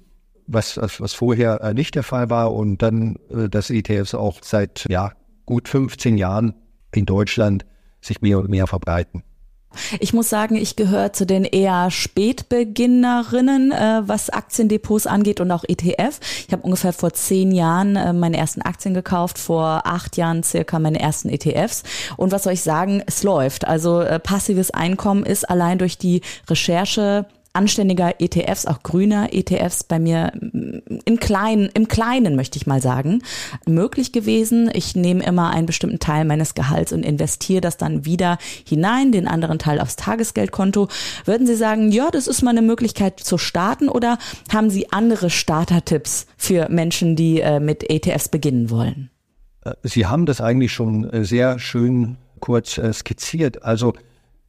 was, 0.53 0.77
was 0.77 1.13
vorher 1.13 1.61
äh, 1.61 1.73
nicht 1.73 1.95
der 1.95 2.03
Fall 2.03 2.29
war. 2.29 2.53
Und 2.53 2.81
dann, 2.81 3.17
äh, 3.29 3.49
dass 3.49 3.69
ETFs 3.69 4.13
auch 4.13 4.39
seit 4.41 4.85
ja, 4.89 5.11
gut 5.45 5.67
15 5.67 6.17
Jahren 6.17 6.53
in 6.93 7.05
Deutschland 7.05 7.65
sich 8.01 8.21
mehr 8.21 8.39
und 8.39 8.49
mehr 8.49 8.67
verbreiten. 8.67 9.23
Ich 9.99 10.13
muss 10.13 10.29
sagen, 10.29 10.55
ich 10.55 10.75
gehöre 10.75 11.13
zu 11.13 11.25
den 11.25 11.45
eher 11.45 11.91
Spätbeginnerinnen, 11.91 13.71
äh, 13.71 14.01
was 14.05 14.29
Aktiendepots 14.29 15.07
angeht 15.07 15.39
und 15.39 15.49
auch 15.51 15.63
ETF. 15.65 16.19
Ich 16.47 16.51
habe 16.51 16.63
ungefähr 16.63 16.91
vor 16.91 17.13
zehn 17.13 17.51
Jahren 17.51 17.95
äh, 17.95 18.11
meine 18.11 18.37
ersten 18.37 18.61
Aktien 18.61 18.93
gekauft, 18.93 19.37
vor 19.37 19.81
acht 19.85 20.17
Jahren 20.17 20.43
circa 20.43 20.77
meine 20.79 20.99
ersten 20.99 21.29
ETFs. 21.29 21.83
Und 22.17 22.31
was 22.31 22.43
soll 22.43 22.53
ich 22.53 22.61
sagen, 22.61 23.01
es 23.05 23.23
läuft. 23.23 23.65
Also 23.65 24.01
äh, 24.01 24.19
passives 24.19 24.71
Einkommen 24.71 25.23
ist 25.23 25.49
allein 25.49 25.77
durch 25.77 25.97
die 25.97 26.21
Recherche 26.49 27.25
anständiger 27.53 28.19
ETFs, 28.19 28.65
auch 28.65 28.81
grüner 28.83 29.33
ETFs 29.33 29.83
bei 29.83 29.99
mir 29.99 30.31
im 30.33 31.19
Kleinen, 31.19 31.69
im 31.73 31.87
Kleinen 31.87 32.35
möchte 32.35 32.57
ich 32.57 32.67
mal 32.67 32.81
sagen, 32.81 33.21
möglich 33.67 34.11
gewesen. 34.11 34.69
Ich 34.73 34.95
nehme 34.95 35.23
immer 35.23 35.49
einen 35.49 35.65
bestimmten 35.65 35.99
Teil 35.99 36.25
meines 36.25 36.55
Gehalts 36.55 36.93
und 36.93 37.05
investiere 37.05 37.61
das 37.61 37.77
dann 37.77 38.05
wieder 38.05 38.37
hinein, 38.67 39.11
den 39.11 39.27
anderen 39.27 39.59
Teil 39.59 39.79
aufs 39.79 39.95
Tagesgeldkonto. 39.95 40.87
Würden 41.25 41.47
Sie 41.47 41.55
sagen, 41.55 41.91
ja, 41.91 42.09
das 42.11 42.27
ist 42.27 42.41
mal 42.41 42.51
eine 42.51 42.61
Möglichkeit 42.61 43.19
zu 43.19 43.37
starten 43.37 43.89
oder 43.89 44.17
haben 44.51 44.69
Sie 44.69 44.91
andere 44.91 45.29
Starter-Tipps 45.29 46.27
für 46.37 46.69
Menschen, 46.69 47.15
die 47.15 47.41
äh, 47.41 47.59
mit 47.59 47.89
ETFs 47.89 48.29
beginnen 48.29 48.69
wollen? 48.69 49.09
Äh, 49.63 49.73
Sie 49.83 50.05
haben 50.05 50.25
das 50.25 50.41
eigentlich 50.41 50.71
schon 50.71 51.09
äh, 51.09 51.25
sehr 51.25 51.59
schön 51.59 52.17
kurz 52.39 52.79
skizziert. 52.93 53.63
Also 53.63 53.93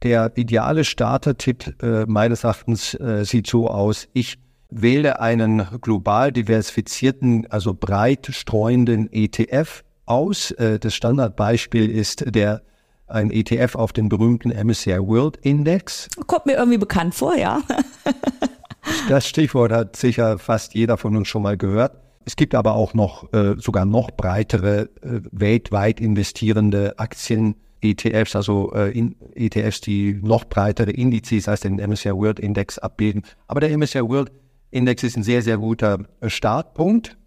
der 0.03 0.31
ideale 0.35 0.83
Starter-Tipp 0.83 1.81
äh, 1.81 2.05
meines 2.05 2.43
Erachtens 2.43 2.93
äh, 2.95 3.23
sieht 3.25 3.47
so 3.47 3.69
aus. 3.69 4.07
Ich 4.13 4.37
wähle 4.69 5.19
einen 5.19 5.67
global 5.81 6.31
diversifizierten, 6.31 7.47
also 7.49 7.73
breit 7.73 8.27
streuenden 8.31 9.11
ETF 9.11 9.83
aus. 10.05 10.51
Äh, 10.51 10.79
das 10.79 10.93
Standardbeispiel 10.95 11.89
ist 11.89 12.35
der 12.35 12.61
ein 13.07 13.31
ETF 13.31 13.75
auf 13.75 13.93
den 13.93 14.09
berühmten 14.09 14.49
MSCI 14.49 14.97
World 14.99 15.37
Index. 15.37 16.07
Kommt 16.27 16.45
mir 16.45 16.53
irgendwie 16.53 16.77
bekannt 16.77 17.13
vor, 17.13 17.35
ja. 17.35 17.61
das 19.09 19.27
Stichwort 19.27 19.71
hat 19.71 19.95
sicher 19.95 20.39
fast 20.39 20.73
jeder 20.73 20.97
von 20.97 21.15
uns 21.15 21.27
schon 21.27 21.43
mal 21.43 21.57
gehört. 21.57 21.95
Es 22.25 22.35
gibt 22.35 22.55
aber 22.55 22.73
auch 22.73 22.93
noch 22.93 23.31
äh, 23.33 23.55
sogar 23.57 23.85
noch 23.85 24.11
breitere 24.11 24.89
äh, 25.01 25.19
weltweit 25.31 25.99
investierende 25.99 26.97
Aktien 26.97 27.55
ETFs, 27.83 28.35
also 28.35 28.71
äh, 28.73 28.91
in 28.97 29.15
ETFs, 29.35 29.81
die 29.81 30.19
noch 30.21 30.45
breitere 30.45 30.91
Indizes 30.91 31.47
als 31.47 31.61
den 31.61 31.75
MSCI 31.75 32.11
World 32.13 32.39
Index 32.39 32.79
abbilden. 32.79 33.23
Aber 33.47 33.59
der 33.59 33.77
MSCI 33.77 34.01
World 34.01 34.31
Index 34.71 35.03
ist 35.03 35.17
ein 35.17 35.23
sehr, 35.23 35.41
sehr 35.41 35.57
guter 35.57 35.99
äh, 36.19 36.29
Startpunkt. 36.29 37.17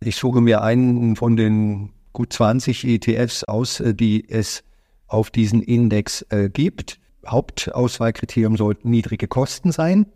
Ich 0.00 0.16
suche 0.16 0.40
mir 0.40 0.62
einen 0.62 1.16
von 1.16 1.36
den 1.36 1.92
gut 2.12 2.32
20 2.32 2.86
ETFs 2.86 3.44
aus, 3.44 3.80
äh, 3.80 3.94
die 3.94 4.28
es 4.28 4.62
auf 5.08 5.30
diesen 5.30 5.62
Index 5.62 6.26
gibt. 6.52 6.98
Hauptauswahlkriterium 7.28 8.56
sollten 8.56 8.90
niedrige 8.90 9.28
Kosten 9.28 9.70
sein. 9.70 10.06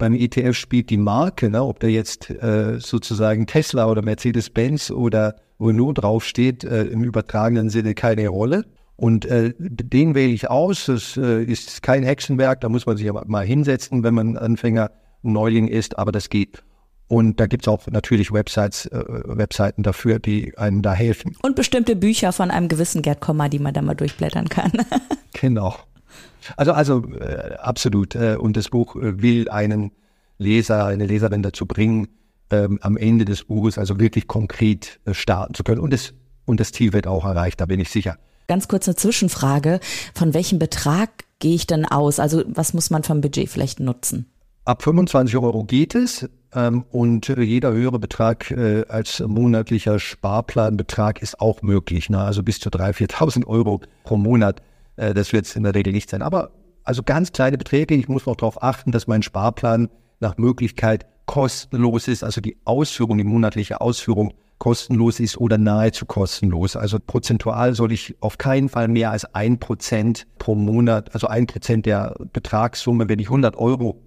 Beim 0.00 0.14
ETF 0.14 0.56
spielt 0.56 0.88
die 0.88 0.96
Marke, 0.96 1.50
ne, 1.50 1.62
ob 1.62 1.78
da 1.78 1.86
jetzt 1.86 2.30
äh, 2.30 2.80
sozusagen 2.80 3.46
Tesla 3.46 3.86
oder 3.86 4.00
Mercedes-Benz 4.00 4.90
oder 4.90 5.36
Renault 5.60 6.02
draufsteht, 6.02 6.64
äh, 6.64 6.84
im 6.84 7.04
übertragenen 7.04 7.68
Sinne 7.68 7.94
keine 7.94 8.26
Rolle. 8.28 8.64
Und 9.00 9.24
äh, 9.24 9.54
den 9.58 10.14
wähle 10.14 10.30
ich 10.30 10.50
aus. 10.50 10.84
Das 10.84 11.16
äh, 11.16 11.42
ist 11.42 11.82
kein 11.82 12.02
Hexenwerk, 12.02 12.60
da 12.60 12.68
muss 12.68 12.84
man 12.84 12.98
sich 12.98 13.08
aber 13.08 13.24
mal 13.26 13.46
hinsetzen, 13.46 14.02
wenn 14.02 14.12
man 14.12 14.36
Anfänger, 14.36 14.90
Neuling 15.22 15.68
ist, 15.68 15.98
aber 15.98 16.12
das 16.12 16.28
geht. 16.28 16.62
Und 17.08 17.40
da 17.40 17.46
gibt 17.46 17.64
es 17.64 17.68
auch 17.68 17.86
natürlich 17.86 18.30
Websites, 18.30 18.84
äh, 18.86 19.02
Webseiten 19.24 19.84
dafür, 19.84 20.18
die 20.18 20.56
einem 20.58 20.82
da 20.82 20.92
helfen. 20.92 21.34
Und 21.40 21.56
bestimmte 21.56 21.96
Bücher 21.96 22.34
von 22.34 22.50
einem 22.50 22.68
gewissen 22.68 23.00
Gerd 23.00 23.22
Komma, 23.22 23.48
die 23.48 23.58
man 23.58 23.72
da 23.72 23.80
mal 23.80 23.94
durchblättern 23.94 24.50
kann. 24.50 24.72
genau. 25.32 25.76
Also, 26.58 26.72
also 26.72 27.02
äh, 27.14 27.54
absolut. 27.54 28.14
Äh, 28.14 28.36
und 28.38 28.54
das 28.58 28.68
Buch 28.68 28.96
äh, 28.96 29.22
will 29.22 29.48
einen 29.48 29.92
Leser, 30.36 30.84
eine 30.84 31.06
Leserin 31.06 31.42
dazu 31.42 31.64
bringen, 31.64 32.08
ähm, 32.50 32.78
am 32.82 32.98
Ende 32.98 33.24
des 33.24 33.44
Buches 33.44 33.78
also 33.78 33.98
wirklich 33.98 34.26
konkret 34.26 35.00
starten 35.12 35.54
zu 35.54 35.64
können. 35.64 35.80
Und 35.80 35.94
das, 35.94 36.12
und 36.44 36.60
das 36.60 36.72
Ziel 36.72 36.92
wird 36.92 37.06
auch 37.06 37.24
erreicht, 37.24 37.62
da 37.62 37.64
bin 37.64 37.80
ich 37.80 37.88
sicher. 37.88 38.18
Ganz 38.50 38.66
kurz 38.66 38.88
eine 38.88 38.96
Zwischenfrage. 38.96 39.78
Von 40.12 40.34
welchem 40.34 40.58
Betrag 40.58 41.08
gehe 41.38 41.54
ich 41.54 41.68
denn 41.68 41.84
aus? 41.84 42.18
Also 42.18 42.42
was 42.48 42.74
muss 42.74 42.90
man 42.90 43.04
vom 43.04 43.20
Budget 43.20 43.48
vielleicht 43.48 43.78
nutzen? 43.78 44.26
Ab 44.64 44.82
25 44.82 45.36
Euro 45.36 45.62
geht 45.62 45.94
es 45.94 46.28
ähm, 46.52 46.84
und 46.90 47.28
jeder 47.28 47.70
höhere 47.70 48.00
Betrag 48.00 48.50
äh, 48.50 48.84
als 48.88 49.20
monatlicher 49.20 50.00
Sparplanbetrag 50.00 51.22
ist 51.22 51.40
auch 51.40 51.62
möglich. 51.62 52.10
Ne? 52.10 52.18
Also 52.18 52.42
bis 52.42 52.58
zu 52.58 52.70
3.000, 52.70 53.12
4.000 53.12 53.46
Euro 53.46 53.82
pro 54.02 54.16
Monat. 54.16 54.62
Äh, 54.96 55.14
das 55.14 55.32
wird 55.32 55.46
es 55.46 55.54
in 55.54 55.62
der 55.62 55.76
Regel 55.76 55.92
nicht 55.92 56.10
sein. 56.10 56.20
Aber 56.20 56.50
also 56.82 57.04
ganz 57.04 57.30
kleine 57.30 57.56
Beträge. 57.56 57.94
Ich 57.94 58.08
muss 58.08 58.26
noch 58.26 58.34
darauf 58.34 58.64
achten, 58.64 58.90
dass 58.90 59.06
mein 59.06 59.22
Sparplan 59.22 59.90
nach 60.18 60.38
Möglichkeit 60.38 61.06
kostenlos 61.26 62.08
ist. 62.08 62.24
Also 62.24 62.40
die 62.40 62.56
Ausführung, 62.64 63.16
die 63.16 63.22
monatliche 63.22 63.80
Ausführung 63.80 64.34
kostenlos 64.60 65.18
ist 65.18 65.38
oder 65.38 65.58
nahezu 65.58 66.06
kostenlos. 66.06 66.76
Also 66.76 66.98
prozentual 67.04 67.74
soll 67.74 67.90
ich 67.90 68.14
auf 68.20 68.38
keinen 68.38 68.68
Fall 68.68 68.86
mehr 68.86 69.10
als 69.10 69.24
ein 69.34 69.58
Prozent 69.58 70.28
pro 70.38 70.54
Monat, 70.54 71.12
also 71.14 71.26
ein 71.26 71.46
Prozent 71.46 71.86
der 71.86 72.14
Betragssumme, 72.32 73.08
wenn 73.08 73.18
ich 73.18 73.26
100 73.26 73.56
Euro 73.56 74.00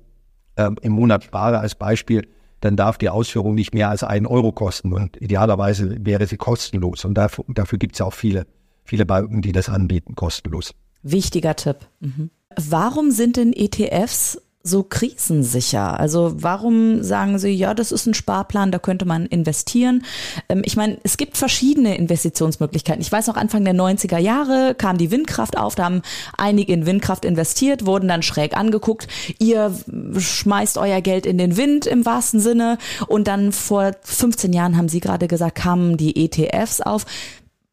äh, 0.55 0.69
im 0.81 0.93
Monat 0.93 1.25
spare 1.25 1.59
als 1.59 1.75
Beispiel, 1.75 2.27
dann 2.61 2.77
darf 2.77 2.97
die 2.97 3.09
Ausführung 3.09 3.55
nicht 3.55 3.73
mehr 3.73 3.89
als 3.89 4.03
einen 4.03 4.25
Euro 4.25 4.53
kosten 4.53 4.93
und 4.93 5.19
idealerweise 5.21 5.97
wäre 6.05 6.27
sie 6.27 6.37
kostenlos. 6.37 7.03
Und 7.03 7.15
dafür, 7.15 7.43
dafür 7.49 7.79
gibt 7.79 7.95
es 7.95 8.01
auch 8.01 8.13
viele, 8.13 8.45
viele 8.85 9.05
Banken, 9.05 9.41
die 9.41 9.51
das 9.51 9.67
anbieten, 9.67 10.15
kostenlos. 10.15 10.73
Wichtiger 11.01 11.55
Tipp. 11.55 11.77
Mhm. 11.99 12.29
Warum 12.55 13.11
sind 13.11 13.37
denn 13.37 13.51
ETFs 13.53 14.39
so 14.65 14.83
krisensicher? 14.83 15.99
Also 15.99 16.35
warum 16.37 17.03
sagen 17.03 17.37
Sie, 17.37 17.49
ja, 17.49 17.73
das 17.73 17.91
ist 17.91 18.05
ein 18.05 18.13
Sparplan, 18.13 18.71
da 18.71 18.79
könnte 18.79 19.05
man 19.05 19.25
investieren? 19.25 20.05
Ähm, 20.47 20.61
ich 20.63 20.77
meine, 20.77 20.97
es 21.03 21.17
gibt 21.17 21.35
verschiedene 21.35 21.97
Investitionsmöglichkeiten. 21.97 23.01
Ich 23.01 23.11
weiß 23.11 23.27
noch, 23.27 23.35
Anfang 23.35 23.65
der 23.65 23.75
90er 23.75 24.17
Jahre 24.17 24.73
kam 24.73 24.97
die 24.97 25.11
Windkraft 25.11 25.57
auf, 25.57 25.75
da 25.75 25.83
haben 25.83 26.01
einige 26.37 26.71
in 26.71 26.85
Windkraft 26.85 27.25
investiert, 27.25 27.85
wurden 27.85 28.07
dann 28.07 28.23
schräg 28.23 28.55
angeguckt. 28.55 29.07
Ihr 29.37 29.75
schmeißt 30.17 30.77
euer 30.77 31.01
Geld 31.01 31.25
in 31.25 31.37
den 31.37 31.57
Wind 31.57 31.85
im 31.85 32.05
wahrsten 32.05 32.39
Sinne. 32.39 32.77
Und 33.07 33.27
dann 33.27 33.51
vor 33.51 33.91
15 34.01 34.53
Jahren 34.53 34.77
haben 34.77 34.87
Sie 34.87 35.01
gerade 35.01 35.27
gesagt, 35.27 35.55
kamen 35.55 35.97
die 35.97 36.23
ETFs 36.23 36.79
auf. 36.79 37.05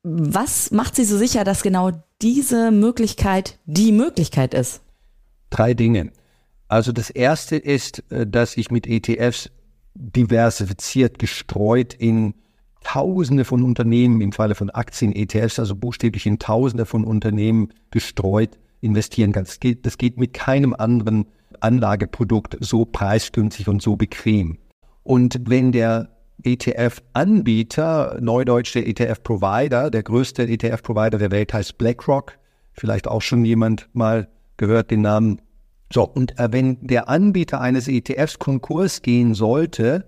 Was 0.02 0.72
macht 0.72 0.96
Sie 0.96 1.04
so 1.04 1.16
sicher, 1.16 1.44
dass 1.44 1.62
genau 1.62 1.92
diese 2.20 2.72
Möglichkeit 2.72 3.58
die 3.66 3.92
Möglichkeit 3.92 4.54
ist? 4.54 4.80
Drei 5.50 5.74
Dinge. 5.74 6.10
Also 6.70 6.92
das 6.92 7.10
erste 7.10 7.56
ist, 7.56 8.04
äh, 8.12 8.28
dass 8.28 8.56
ich 8.56 8.70
mit 8.70 8.86
ETFs 8.86 9.50
diversifiziert, 9.94 11.18
gestreut 11.18 11.94
in 11.94 12.34
Tausende 12.84 13.44
von 13.44 13.62
Unternehmen, 13.62 14.20
im 14.20 14.32
Falle 14.32 14.54
von 14.54 14.70
Aktien-ETFs, 14.70 15.58
also 15.58 15.74
buchstäblich 15.74 16.26
in 16.26 16.38
Tausende 16.38 16.86
von 16.86 17.04
Unternehmen 17.04 17.70
gestreut 17.90 18.56
investieren 18.80 19.32
kann. 19.32 19.44
Das 19.44 19.58
geht, 19.58 19.84
das 19.84 19.98
geht 19.98 20.16
mit 20.16 20.32
keinem 20.32 20.72
anderen 20.72 21.26
Anlageprodukt 21.58 22.56
so 22.60 22.84
preisgünstig 22.86 23.68
und 23.68 23.82
so 23.82 23.96
bequem. 23.96 24.56
Und 25.02 25.40
wenn 25.46 25.72
der 25.72 26.08
ETF-Anbieter, 26.44 28.16
neudeutsche 28.20 28.82
ETF-Provider, 28.82 29.90
der 29.90 30.02
größte 30.04 30.44
ETF-Provider 30.44 31.18
der 31.18 31.32
Welt 31.32 31.52
heißt 31.52 31.76
BlackRock, 31.76 32.38
vielleicht 32.72 33.08
auch 33.08 33.22
schon 33.22 33.44
jemand 33.44 33.88
mal 33.92 34.28
gehört 34.56 34.90
den 34.90 35.02
Namen 35.02 35.42
so, 35.92 36.04
und 36.04 36.38
äh, 36.38 36.52
wenn 36.52 36.86
der 36.86 37.08
Anbieter 37.08 37.60
eines 37.60 37.88
ETFs 37.88 38.38
Konkurs 38.38 39.02
gehen 39.02 39.34
sollte, 39.34 40.04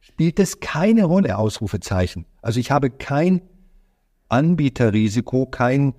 spielt 0.00 0.38
es 0.38 0.60
keine 0.60 1.04
Rolle, 1.04 1.38
Ausrufezeichen. 1.38 2.26
Also 2.42 2.60
ich 2.60 2.70
habe 2.70 2.90
kein 2.90 3.40
Anbieterrisiko, 4.28 5.46
kein 5.46 5.94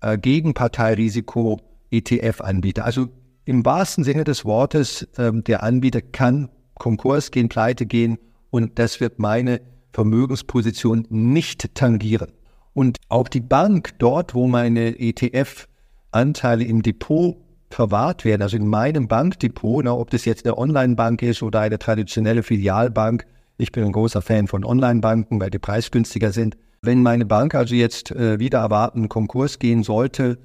äh, 0.00 0.16
Gegenparteirisiko 0.16 1.60
ETF-Anbieter. 1.90 2.84
Also 2.84 3.08
im 3.44 3.64
wahrsten 3.64 4.04
Sinne 4.04 4.24
des 4.24 4.44
Wortes, 4.46 5.02
äh, 5.16 5.32
der 5.32 5.62
Anbieter 5.62 6.00
kann 6.00 6.48
Konkurs 6.74 7.30
gehen, 7.30 7.50
pleite 7.50 7.84
gehen 7.84 8.18
und 8.50 8.78
das 8.78 9.00
wird 9.00 9.18
meine 9.18 9.60
Vermögensposition 9.92 11.06
nicht 11.10 11.74
tangieren. 11.74 12.32
Und 12.72 12.98
auch 13.10 13.28
die 13.28 13.40
Bank 13.40 13.98
dort, 13.98 14.34
wo 14.34 14.46
meine 14.46 14.98
ETF-Anteile 14.98 16.64
im 16.64 16.82
Depot 16.82 17.36
verwahrt 17.74 18.24
werden. 18.24 18.42
Also 18.42 18.56
in 18.56 18.66
meinem 18.66 19.08
Bankdepot, 19.08 19.86
ob 19.86 20.10
das 20.10 20.24
jetzt 20.24 20.44
eine 20.44 20.56
Online-Bank 20.58 21.22
ist 21.22 21.42
oder 21.42 21.60
eine 21.60 21.78
traditionelle 21.78 22.42
Filialbank. 22.42 23.26
Ich 23.58 23.72
bin 23.72 23.84
ein 23.84 23.92
großer 23.92 24.22
Fan 24.22 24.46
von 24.46 24.64
Online-Banken, 24.64 25.40
weil 25.40 25.50
die 25.50 25.58
preisgünstiger 25.58 26.32
sind. 26.32 26.56
Wenn 26.82 27.02
meine 27.02 27.24
Bank 27.24 27.54
also 27.54 27.74
jetzt 27.74 28.10
äh, 28.10 28.38
wieder 28.38 28.58
erwarten 28.58 29.08
Konkurs 29.08 29.58
gehen 29.58 29.82
sollte, 29.84 30.38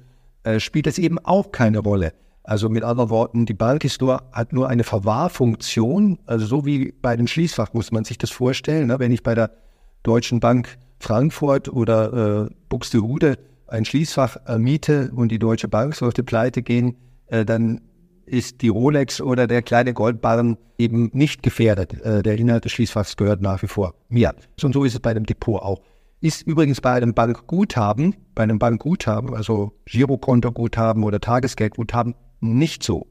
äh, 0.44 0.60
spielt 0.60 0.86
das 0.86 0.98
eben 0.98 1.18
auch 1.18 1.50
keine 1.50 1.80
Rolle. 1.80 2.12
Also 2.44 2.68
mit 2.68 2.84
anderen 2.84 3.10
Worten, 3.10 3.44
die 3.44 3.54
Bank 3.54 3.84
ist 3.84 4.00
nur, 4.00 4.22
hat 4.32 4.52
nur 4.52 4.68
eine 4.68 4.84
Verwahrfunktion. 4.84 6.18
Also 6.26 6.46
so 6.46 6.64
wie 6.64 6.94
bei 7.02 7.16
dem 7.16 7.26
Schließfach 7.26 7.74
muss 7.74 7.92
man 7.92 8.04
sich 8.04 8.18
das 8.18 8.30
vorstellen. 8.30 8.86
Ne? 8.86 8.98
Wenn 8.98 9.12
ich 9.12 9.22
bei 9.22 9.34
der 9.34 9.50
Deutschen 10.02 10.40
Bank 10.40 10.78
Frankfurt 11.00 11.68
oder 11.68 12.46
äh, 12.46 12.50
Buxtehude 12.68 13.36
ein 13.66 13.84
Schließfach 13.84 14.36
miete 14.56 15.10
und 15.14 15.30
die 15.30 15.38
Deutsche 15.38 15.68
Bank 15.68 15.94
sollte 15.94 16.22
pleite 16.22 16.62
gehen, 16.62 16.96
äh, 17.28 17.44
dann 17.44 17.80
ist 18.26 18.62
die 18.62 18.68
Rolex 18.68 19.20
oder 19.20 19.46
der 19.46 19.62
kleine 19.62 19.94
Goldbarren 19.94 20.58
eben 20.76 21.10
nicht 21.12 21.42
gefährdet. 21.42 22.00
Äh, 22.02 22.22
der 22.22 22.36
Inhalt 22.36 22.64
des 22.64 22.72
Schließfachs 22.72 23.16
gehört 23.16 23.40
nach 23.40 23.62
wie 23.62 23.66
vor 23.66 23.94
mir. 24.08 24.34
Und 24.62 24.72
so 24.72 24.84
ist 24.84 24.94
es 24.94 25.00
bei 25.00 25.10
einem 25.10 25.24
Depot 25.24 25.60
auch. 25.62 25.80
Ist 26.20 26.42
übrigens 26.42 26.80
bei 26.80 26.92
einem 26.92 27.14
Bankguthaben, 27.14 28.16
bei 28.34 28.42
einem 28.42 28.58
Bankguthaben, 28.58 29.34
also 29.34 29.72
Girokontoguthaben 29.86 31.04
oder 31.04 31.20
Tagesgeldguthaben, 31.20 32.14
nicht 32.40 32.82
so. 32.82 33.06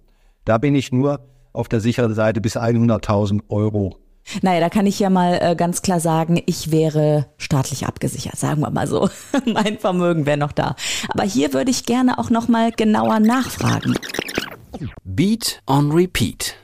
Da 0.46 0.58
bin 0.58 0.76
ich 0.76 0.92
nur 0.92 1.26
auf 1.54 1.70
der 1.70 1.80
sicheren 1.80 2.14
Seite 2.14 2.42
bis 2.42 2.58
100.000 2.58 3.42
Euro. 3.50 3.98
Naja, 4.42 4.60
da 4.60 4.70
kann 4.70 4.86
ich 4.86 5.00
ja 5.00 5.10
mal 5.10 5.40
äh, 5.42 5.56
ganz 5.56 5.82
klar 5.82 6.00
sagen, 6.00 6.42
ich 6.46 6.72
wäre 6.72 7.28
staatlich 7.38 7.86
abgesichert, 7.86 8.38
sagen 8.38 8.62
wir 8.62 8.72
mal 8.72 8.88
so. 8.88 9.10
mein 9.46 9.80
Vermögen 9.80 10.26
wäre 10.26 10.38
noch 10.38 10.52
da. 10.52 10.76
Aber 11.10 11.24
hier 11.24 11.54
würde 11.54 11.72
ich 11.72 11.86
gerne 11.86 12.20
auch 12.20 12.30
noch 12.30 12.48
mal 12.48 12.72
genauer 12.72 13.20
nachfragen. 13.20 13.96
Beat 15.04 15.62
on 15.66 15.92
Repeat. 15.92 16.56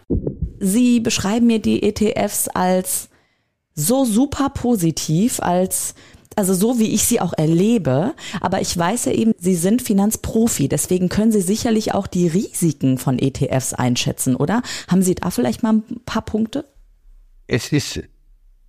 Sie 0.60 1.00
beschreiben 1.00 1.48
mir 1.48 1.60
die 1.60 1.84
ETFs 1.84 2.48
als 2.48 3.10
so 3.76 4.06
super 4.06 4.50
positiv, 4.50 5.40
als 5.42 5.96
also 6.36 6.54
so 6.54 6.80
wie 6.80 6.94
ich 6.94 7.04
sie 7.04 7.22
auch 7.22 7.34
erlebe, 7.34 8.14
aber 8.42 8.60
ich 8.60 8.76
weiß 8.76 9.06
ja 9.06 9.12
eben, 9.12 9.34
Sie 9.38 9.56
sind 9.56 9.84
Finanzprofi, 9.84 10.68
deswegen 10.68 11.10
können 11.10 11.32
Sie 11.32 11.42
sicherlich 11.42 11.94
auch 11.94 12.08
die 12.08 12.28
Risiken 12.28 12.98
von 12.98 13.20
ETFs 13.20 13.74
einschätzen, 13.74 14.36
oder? 14.36 14.64
Haben 14.88 15.04
Sie 15.04 15.14
da 15.16 15.30
vielleicht 15.30 15.62
mal 15.62 15.74
ein 15.74 16.02
paar 16.06 16.24
Punkte? 16.24 16.66
Es 17.54 17.72
ist 17.72 18.02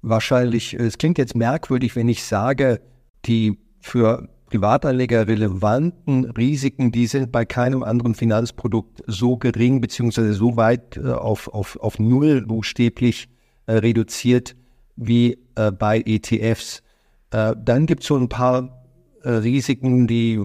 wahrscheinlich, 0.03 0.75
es 0.75 0.99
klingt 0.99 1.17
jetzt 1.17 1.35
merkwürdig, 1.35 1.97
wenn 1.97 2.07
ich 2.07 2.23
sage, 2.23 2.83
die 3.25 3.59
für 3.81 4.29
Privatanleger 4.45 5.27
relevanten 5.27 6.27
Risiken, 6.27 6.93
die 6.93 7.07
sind 7.07 7.33
bei 7.33 7.47
keinem 7.47 7.83
anderen 7.83 8.15
Finanzprodukt 8.15 9.03
so 9.07 9.39
gering 9.39 9.81
beziehungsweise 9.81 10.35
so 10.35 10.59
weit 10.59 10.99
äh, 10.99 11.13
auf, 11.13 11.49
auf, 11.49 11.77
auf 11.81 11.99
Null 11.99 12.43
buchstäblich 12.43 13.31
äh, 13.65 13.73
reduziert 13.73 14.55
wie 14.97 15.39
äh, 15.55 15.73
bei 15.73 16.03
ETFs. 16.05 16.83
Dann 17.31 17.87
gibt 17.87 18.03
es 18.03 18.09
so 18.09 18.17
ein 18.17 18.29
paar 18.29 18.85
Risiken, 19.25 20.07
die 20.07 20.41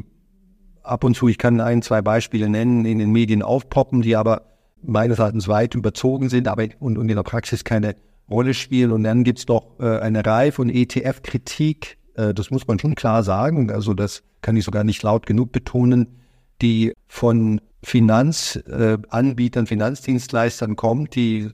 ab 0.81 1.03
und 1.03 1.15
zu, 1.15 1.27
ich 1.27 1.37
kann 1.37 1.59
ein, 1.61 1.83
zwei 1.83 2.01
Beispiele 2.01 2.49
nennen, 2.49 2.85
in 2.85 2.97
den 2.97 3.11
Medien 3.11 3.43
aufpoppen, 3.43 4.01
die 4.01 4.15
aber 4.15 4.49
meines 4.81 5.19
Erachtens 5.19 5.47
weit 5.47 5.75
überzogen 5.75 6.29
sind 6.29 6.47
aber 6.47 6.67
und, 6.79 6.97
und 6.97 7.09
in 7.09 7.15
der 7.15 7.23
Praxis 7.23 7.63
keine 7.63 7.95
Rolle 8.29 8.53
spielen. 8.53 8.91
Und 8.91 9.03
dann 9.03 9.23
gibt 9.23 9.39
es 9.39 9.45
doch 9.45 9.79
äh, 9.79 9.99
eine 9.99 10.25
Reihe 10.25 10.51
von 10.51 10.69
ETF-Kritik, 10.69 11.97
äh, 12.15 12.33
das 12.33 12.51
muss 12.51 12.67
man 12.67 12.79
schon 12.79 12.95
klar 12.95 13.23
sagen, 13.23 13.71
also 13.71 13.93
das 13.93 14.23
kann 14.41 14.57
ich 14.57 14.65
sogar 14.65 14.83
nicht 14.83 15.03
laut 15.03 15.25
genug 15.25 15.51
betonen, 15.51 16.19
die 16.61 16.93
von 17.07 17.61
Finanzanbietern, 17.83 19.63
äh, 19.63 19.67
Finanzdienstleistern 19.67 20.75
kommt, 20.75 21.15
die 21.15 21.49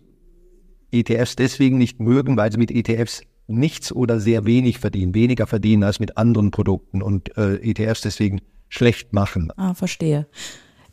ETFs 0.92 1.36
deswegen 1.36 1.78
nicht 1.78 2.00
mögen, 2.00 2.38
weil 2.38 2.52
sie 2.52 2.58
mit 2.58 2.72
ETFs 2.72 3.22
nichts 3.48 3.92
oder 3.92 4.20
sehr 4.20 4.46
wenig 4.46 4.80
verdienen, 4.80 5.14
weniger 5.14 5.46
verdienen 5.46 5.84
als 5.84 6.00
mit 6.00 6.18
anderen 6.18 6.50
Produkten 6.52 7.04
und 7.04 7.38
äh, 7.38 7.58
ETFs 7.58 8.02
deswegen 8.02 8.42
schlecht 8.70 9.14
machen. 9.14 9.52
Ah, 9.56 9.76
verstehe. 9.76 10.28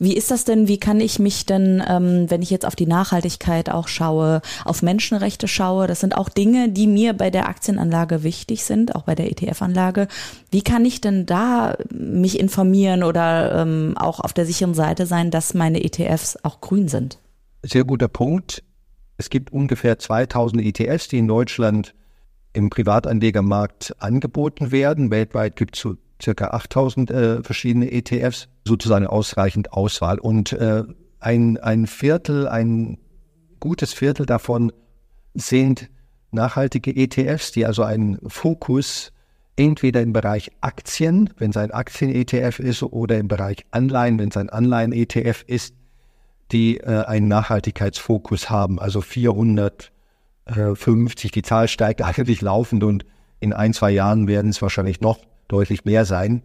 Wie 0.03 0.17
ist 0.17 0.31
das 0.31 0.43
denn? 0.43 0.67
Wie 0.67 0.77
kann 0.77 0.99
ich 0.99 1.17
mich 1.17 1.45
denn, 1.45 1.81
ähm, 1.87 2.29
wenn 2.29 2.41
ich 2.41 2.49
jetzt 2.49 2.65
auf 2.65 2.75
die 2.75 2.85
Nachhaltigkeit 2.85 3.69
auch 3.69 3.87
schaue, 3.87 4.41
auf 4.65 4.81
Menschenrechte 4.81 5.47
schaue, 5.47 5.87
das 5.87 6.01
sind 6.01 6.17
auch 6.17 6.27
Dinge, 6.27 6.67
die 6.67 6.87
mir 6.87 7.13
bei 7.13 7.29
der 7.29 7.47
Aktienanlage 7.47 8.21
wichtig 8.21 8.65
sind, 8.65 8.95
auch 8.95 9.03
bei 9.03 9.15
der 9.15 9.31
ETF-Anlage. 9.31 10.09
Wie 10.51 10.61
kann 10.61 10.83
ich 10.83 10.99
denn 10.99 11.25
da 11.25 11.77
mich 11.89 12.37
informieren 12.37 13.03
oder 13.03 13.61
ähm, 13.61 13.93
auch 13.95 14.19
auf 14.19 14.33
der 14.33 14.45
sicheren 14.45 14.73
Seite 14.73 15.05
sein, 15.05 15.31
dass 15.31 15.53
meine 15.53 15.81
ETFs 15.81 16.37
auch 16.43 16.59
grün 16.59 16.89
sind? 16.89 17.17
Sehr 17.63 17.85
guter 17.85 18.09
Punkt. 18.09 18.61
Es 19.15 19.29
gibt 19.29 19.53
ungefähr 19.53 19.99
2000 19.99 20.63
ETFs, 20.63 21.07
die 21.07 21.19
in 21.19 21.29
Deutschland 21.29 21.95
im 22.51 22.69
Privatanlegermarkt 22.69 23.95
angeboten 23.99 24.73
werden. 24.73 25.11
Weltweit 25.11 25.55
gibt 25.55 25.77
es 25.77 25.81
so 25.81 25.95
circa 26.21 26.47
8000 26.47 27.11
äh, 27.11 27.43
verschiedene 27.43 27.91
ETFs, 27.91 28.47
sozusagen 28.65 29.07
ausreichend 29.07 29.73
Auswahl. 29.73 30.19
Und 30.19 30.53
äh, 30.53 30.83
ein, 31.19 31.57
ein 31.57 31.87
Viertel, 31.87 32.47
ein 32.47 32.97
gutes 33.59 33.93
Viertel 33.93 34.25
davon 34.25 34.71
sind 35.33 35.89
nachhaltige 36.31 36.95
ETFs, 36.95 37.51
die 37.51 37.65
also 37.65 37.83
einen 37.83 38.19
Fokus 38.27 39.11
entweder 39.55 40.01
im 40.01 40.13
Bereich 40.13 40.51
Aktien, 40.61 41.29
wenn 41.37 41.51
es 41.51 41.57
ein 41.57 41.69
Aktien-ETF 41.71 42.57
ist, 42.59 42.81
oder 42.83 43.17
im 43.17 43.27
Bereich 43.27 43.65
Anleihen, 43.71 44.17
wenn 44.19 44.29
es 44.29 44.37
ein 44.37 44.49
Anleihen-ETF 44.49 45.43
ist, 45.47 45.73
die 46.51 46.77
äh, 46.77 47.03
einen 47.05 47.27
Nachhaltigkeitsfokus 47.27 48.49
haben. 48.49 48.79
Also 48.79 49.01
450, 49.01 51.31
die 51.31 51.43
Zahl 51.43 51.67
steigt 51.67 52.01
eigentlich 52.05 52.41
laufend 52.41 52.83
und 52.83 53.05
in 53.39 53.53
ein, 53.53 53.73
zwei 53.73 53.91
Jahren 53.91 54.27
werden 54.27 54.49
es 54.49 54.59
wahrscheinlich 54.61 55.01
noch 55.01 55.19
deutlich 55.53 55.85
mehr 55.85 56.03
sein. 56.05 56.41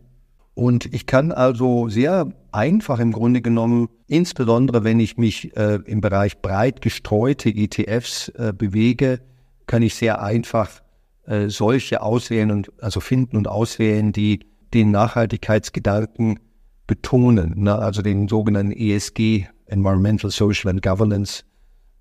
Und 0.55 0.93
ich 0.93 1.07
kann 1.07 1.33
also 1.33 1.89
sehr 1.89 2.33
einfach 2.53 2.99
im 2.99 3.13
Grunde 3.13 3.41
genommen, 3.41 3.89
insbesondere 4.07 4.85
wenn 4.85 5.01
ich 5.01 5.17
mich 5.17 5.57
äh, 5.57 5.79
im 5.85 6.01
Bereich 6.01 6.43
breit 6.43 6.83
gestreute 6.83 7.49
ETFs 7.49 8.29
äh, 8.31 8.53
bewege, 8.53 9.21
kann 9.67 9.83
ich 9.83 9.95
sehr 9.95 10.21
einfach 10.21 10.83
äh, 11.27 11.49
solche 11.49 12.03
auswählen 12.03 12.51
und 12.51 12.73
also 12.83 13.01
finden 13.01 13.37
und 13.37 13.49
auswählen, 13.49 14.13
die 14.13 14.41
den 14.75 14.91
Nachhaltigkeitsgedanken 14.91 16.41
betonen, 16.87 17.63
ne? 17.63 17.77
also 17.77 18.03
den 18.03 18.29
sogenannten 18.29 18.73
ESG, 18.73 19.47
Environmental, 19.67 20.31
Social 20.31 20.71
and 20.71 20.83
Governance 20.83 21.45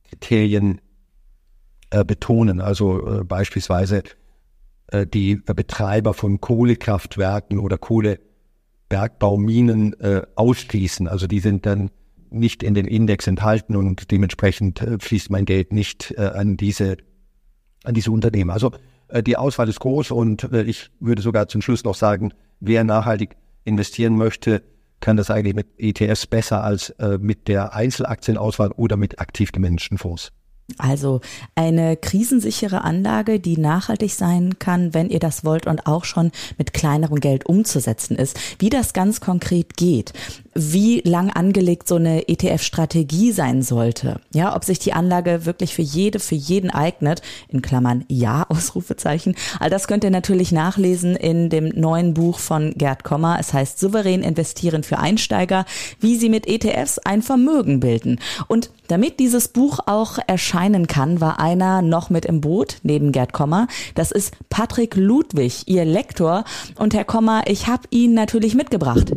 Kriterien 0.10 0.82
äh, 1.90 2.04
betonen. 2.04 2.62
Also 2.62 3.20
äh, 3.20 3.24
beispielsweise 3.24 4.04
die 5.06 5.36
Betreiber 5.36 6.14
von 6.14 6.40
Kohlekraftwerken 6.40 7.60
oder 7.60 7.78
Kohlebergbauminen 7.78 10.00
äh, 10.00 10.22
ausschließen. 10.36 11.10
Also 11.10 11.28
die 11.28 11.42
sind 11.42 11.66
dann 11.66 11.92
nicht 12.30 12.64
in 12.64 12.74
den 12.74 12.86
Index 12.86 13.28
enthalten 13.28 13.76
und 13.76 14.12
dementsprechend 14.12 14.82
äh, 14.82 14.98
fließt 15.00 15.30
mein 15.30 15.46
Geld 15.46 15.74
nicht 15.74 16.14
äh, 16.18 16.22
an 16.22 16.58
diese 16.58 16.98
an 17.84 17.94
diese 17.94 18.12
Unternehmen. 18.12 18.50
Also 18.50 18.72
äh, 19.08 19.24
die 19.24 19.38
Auswahl 19.38 19.70
ist 19.70 19.80
groß 19.80 20.12
und 20.12 20.44
äh, 20.52 20.64
ich 20.64 20.90
würde 21.00 21.22
sogar 21.22 21.48
zum 21.48 21.62
Schluss 21.62 21.84
noch 21.84 21.96
sagen, 21.96 22.34
wer 22.60 22.84
nachhaltig 22.84 23.36
investieren 23.64 24.16
möchte, 24.16 24.64
kann 25.00 25.18
das 25.18 25.30
eigentlich 25.30 25.56
mit 25.56 25.68
ETFs 25.78 26.26
besser 26.26 26.64
als 26.64 26.90
äh, 26.92 27.18
mit 27.20 27.48
der 27.48 27.74
Einzelaktienauswahl 27.74 28.72
oder 28.72 28.98
mit 28.98 29.20
aktiv 29.20 29.52
gemanagten 29.52 29.98
Fonds. 29.98 30.32
Also 30.78 31.22
eine 31.56 31.96
krisensichere 31.96 32.84
Anlage, 32.84 33.40
die 33.40 33.58
nachhaltig 33.58 34.14
sein 34.14 34.60
kann, 34.60 34.94
wenn 34.94 35.10
ihr 35.10 35.20
das 35.20 35.46
wollt 35.46 35.66
und 35.66 35.88
auch 35.88 36.04
schon 36.04 36.32
mit 36.58 36.74
kleinerem 36.74 37.22
Geld 37.22 37.46
umzusetzen 37.46 38.18
ist. 38.18 38.38
Wie 38.60 38.70
das 38.70 38.92
ganz 38.92 39.22
konkret 39.22 39.78
geht, 39.78 40.12
wie 40.58 41.02
lang 41.02 41.30
angelegt 41.30 41.88
so 41.88 41.96
eine 41.96 42.28
ETF-Strategie 42.28 43.32
sein 43.32 43.62
sollte. 43.62 44.20
Ja, 44.34 44.56
ob 44.56 44.64
sich 44.64 44.80
die 44.80 44.94
Anlage 44.94 45.46
wirklich 45.46 45.76
für 45.76 45.84
jede, 45.84 46.20
für 46.20 46.36
jeden 46.36 46.72
eignet, 46.72 47.22
in 47.48 47.62
Klammern 47.62 48.04
Ja, 48.08 48.46
Ausrufezeichen. 48.50 49.36
All 49.60 49.70
das 49.70 49.88
könnt 49.88 50.04
ihr 50.04 50.10
natürlich 50.10 50.52
nachlesen 50.52 51.16
in 51.16 51.50
dem 51.50 51.70
neuen 51.70 52.14
Buch 52.14 52.40
von 52.40 52.74
Gerd 52.76 53.04
Kommer. 53.04 53.38
Es 53.40 53.54
heißt 53.54 53.80
Souverän 53.80 54.24
investieren 54.24 54.84
für 54.84 54.98
Einsteiger, 54.98 55.66
wie 56.00 56.18
sie 56.18 56.30
mit 56.30 56.48
ETFs 56.48 56.98
ein 57.00 57.22
Vermögen 57.22 57.80
bilden. 57.80 58.20
Und 58.48 58.72
damit 58.88 59.20
dieses 59.20 59.50
Buch 59.50 59.80
auch 59.86 60.18
erscheinen 60.28 60.88
kann, 60.88 61.22
war 61.22 61.40
einer 61.40 61.82
noch 61.82 62.10
mit 62.10 62.26
im 62.26 62.42
Boot, 62.42 62.78
neben 62.84 63.12
Gerd 63.12 63.34
Kommer. 63.34 63.68
Das 63.96 64.12
ist 64.12 64.34
Patrick 64.50 64.96
Ludwig, 64.96 65.68
ihr 65.68 65.86
Lektor. 65.86 66.46
Und 66.78 66.94
Herr 66.94 67.06
Kommer, 67.06 67.44
ich 67.48 67.68
habe 67.68 67.84
ihn 67.92 68.14
natürlich 68.14 68.56
mitgebracht. 68.56 69.12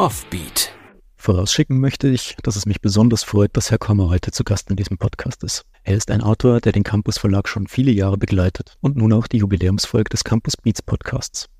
Offbeat. 0.00 0.72
Vorausschicken 1.16 1.78
möchte 1.78 2.08
ich, 2.08 2.34
dass 2.42 2.56
es 2.56 2.64
mich 2.64 2.80
besonders 2.80 3.22
freut, 3.22 3.54
dass 3.54 3.70
Herr 3.70 3.76
Kommer 3.76 4.08
heute 4.08 4.30
zu 4.30 4.44
Gast 4.44 4.70
in 4.70 4.76
diesem 4.76 4.96
Podcast 4.96 5.44
ist. 5.44 5.66
Er 5.82 5.94
ist 5.94 6.10
ein 6.10 6.22
Autor, 6.22 6.62
der 6.62 6.72
den 6.72 6.84
Campus 6.84 7.18
Verlag 7.18 7.46
schon 7.46 7.66
viele 7.66 7.90
Jahre 7.90 8.16
begleitet 8.16 8.78
und 8.80 8.96
nun 8.96 9.12
auch 9.12 9.26
die 9.26 9.36
Jubiläumsfolge 9.36 10.08
des 10.08 10.24
Campus 10.24 10.56
Beats 10.56 10.80
Podcasts. 10.80 11.50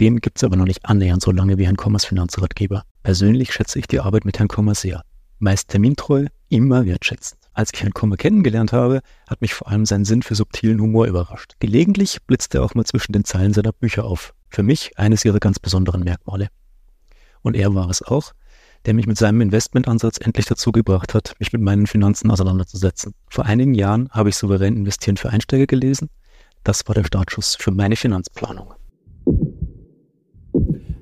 Dem 0.00 0.22
gibt 0.22 0.38
es 0.38 0.44
aber 0.44 0.56
noch 0.56 0.64
nicht 0.64 0.86
annähernd 0.86 1.20
so 1.20 1.30
lange 1.30 1.58
wie 1.58 1.66
Herrn 1.66 1.76
Kommers 1.76 2.06
Finanzratgeber. 2.06 2.84
Persönlich 3.02 3.52
schätze 3.52 3.78
ich 3.78 3.86
die 3.86 4.00
Arbeit 4.00 4.24
mit 4.24 4.38
Herrn 4.38 4.48
Kommer 4.48 4.74
sehr. 4.74 5.02
Meist 5.38 5.68
termintreu, 5.68 6.28
immer 6.48 6.86
wertschätzend. 6.86 7.38
Als 7.52 7.68
ich 7.74 7.82
Herrn 7.82 7.92
Kommer 7.92 8.16
kennengelernt 8.16 8.72
habe, 8.72 9.02
hat 9.28 9.42
mich 9.42 9.52
vor 9.52 9.68
allem 9.68 9.84
sein 9.84 10.06
Sinn 10.06 10.22
für 10.22 10.36
subtilen 10.36 10.80
Humor 10.80 11.04
überrascht. 11.04 11.56
Gelegentlich 11.58 12.22
blitzt 12.22 12.54
er 12.54 12.62
auch 12.62 12.74
mal 12.74 12.86
zwischen 12.86 13.12
den 13.12 13.26
Zeilen 13.26 13.52
seiner 13.52 13.72
Bücher 13.72 14.06
auf. 14.06 14.32
Für 14.48 14.62
mich 14.62 14.92
eines 14.96 15.22
ihrer 15.26 15.38
ganz 15.38 15.58
besonderen 15.58 16.02
Merkmale. 16.02 16.48
Und 17.44 17.56
er 17.56 17.74
war 17.74 17.90
es 17.90 18.02
auch, 18.02 18.32
der 18.86 18.94
mich 18.94 19.06
mit 19.06 19.18
seinem 19.18 19.42
Investmentansatz 19.42 20.18
endlich 20.18 20.46
dazu 20.46 20.72
gebracht 20.72 21.14
hat, 21.14 21.34
mich 21.38 21.52
mit 21.52 21.60
meinen 21.60 21.86
Finanzen 21.86 22.30
auseinanderzusetzen. 22.30 23.14
Vor 23.28 23.44
einigen 23.44 23.74
Jahren 23.74 24.08
habe 24.10 24.30
ich 24.30 24.36
souverän 24.36 24.76
investieren 24.76 25.18
für 25.18 25.28
Einsteiger 25.28 25.66
gelesen. 25.66 26.08
Das 26.64 26.88
war 26.88 26.94
der 26.94 27.04
Startschuss 27.04 27.54
für 27.54 27.70
meine 27.70 27.96
Finanzplanung. 27.96 28.74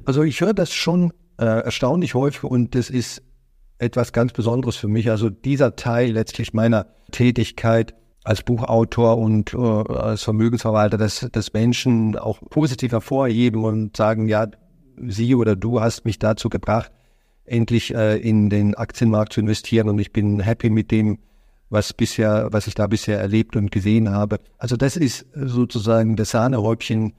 Also 0.05 0.25
ich 0.25 0.41
höre 0.41 0.53
das 0.53 0.73
schon 0.73 1.13
äh, 1.39 1.45
erstaunlich 1.45 2.15
häufig 2.15 2.43
und 2.43 2.75
das 2.75 2.91
ist 2.91 3.23
etwas 3.79 4.13
ganz 4.13 4.33
Besonderes 4.33 4.77
für 4.77 4.89
mich. 4.89 5.09
Also 5.09 5.31
dieser 5.31 5.77
Teil 5.77 6.11
letztlich 6.11 6.53
meiner 6.53 6.87
Tätigkeit 7.13 7.95
als 8.25 8.43
Buchautor 8.43 9.19
und 9.19 9.55
äh, 9.55 9.59
als 9.59 10.25
Vermögensverwalter, 10.25 10.99
dass, 10.99 11.29
dass 11.31 11.53
Menschen 11.53 12.17
auch 12.17 12.41
positiv 12.51 12.93
hervorheben 12.93 13.65
und 13.65 13.97
sagen, 13.97 14.29
ja, 14.29 14.49
sie 15.07 15.35
oder 15.35 15.57
du 15.57 15.81
hast 15.81 16.05
mich 16.05 16.19
dazu 16.19 16.49
gebracht, 16.49 16.91
endlich 17.45 17.95
äh, 17.95 18.17
in 18.17 18.51
den 18.51 18.75
Aktienmarkt 18.75 19.33
zu 19.33 19.41
investieren 19.41 19.89
und 19.89 19.99
ich 19.99 20.13
bin 20.13 20.41
happy 20.41 20.71
mit 20.71 20.91
dem, 20.91 21.19
was 21.71 21.93
bisher, 21.93 22.49
was 22.51 22.67
ich 22.67 22.75
da 22.75 22.87
bisher 22.87 23.19
erlebt 23.19 23.57
und 23.57 23.71
gesehen 23.71 24.11
habe. 24.11 24.41
Also 24.59 24.77
das 24.77 24.97
ist 24.97 25.27
sozusagen 25.35 26.17
das 26.17 26.31
Sahnehäubchen 26.31 27.15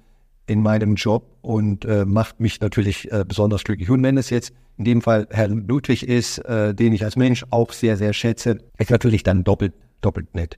in 0.46 0.62
meinem 0.62 0.96
Job 0.96 1.38
und 1.42 1.86
äh, 1.86 2.06
macht 2.06 2.40
mich 2.40 2.62
natürlich 2.62 3.12
äh, 3.12 3.26
besonders 3.28 3.64
glücklich. 3.64 3.90
Und 3.90 4.04
wenn 4.04 4.18
es 4.18 4.30
jetzt 4.30 4.54
in 4.78 4.86
dem 4.86 5.02
Fall 5.02 5.28
Herr 5.30 5.48
Ludwig 5.48 6.08
ist, 6.08 6.40
äh, 6.40 6.74
den 6.74 6.94
ich 6.94 7.04
als 7.04 7.16
Mensch 7.16 7.46
auch 7.50 7.72
sehr, 7.72 7.98
sehr 7.98 8.14
schätze, 8.14 8.60
ist 8.78 8.92
natürlich 8.92 9.24
dann 9.24 9.44
doppelt, 9.44 9.74
doppelt 10.02 10.34
nett. 10.36 10.58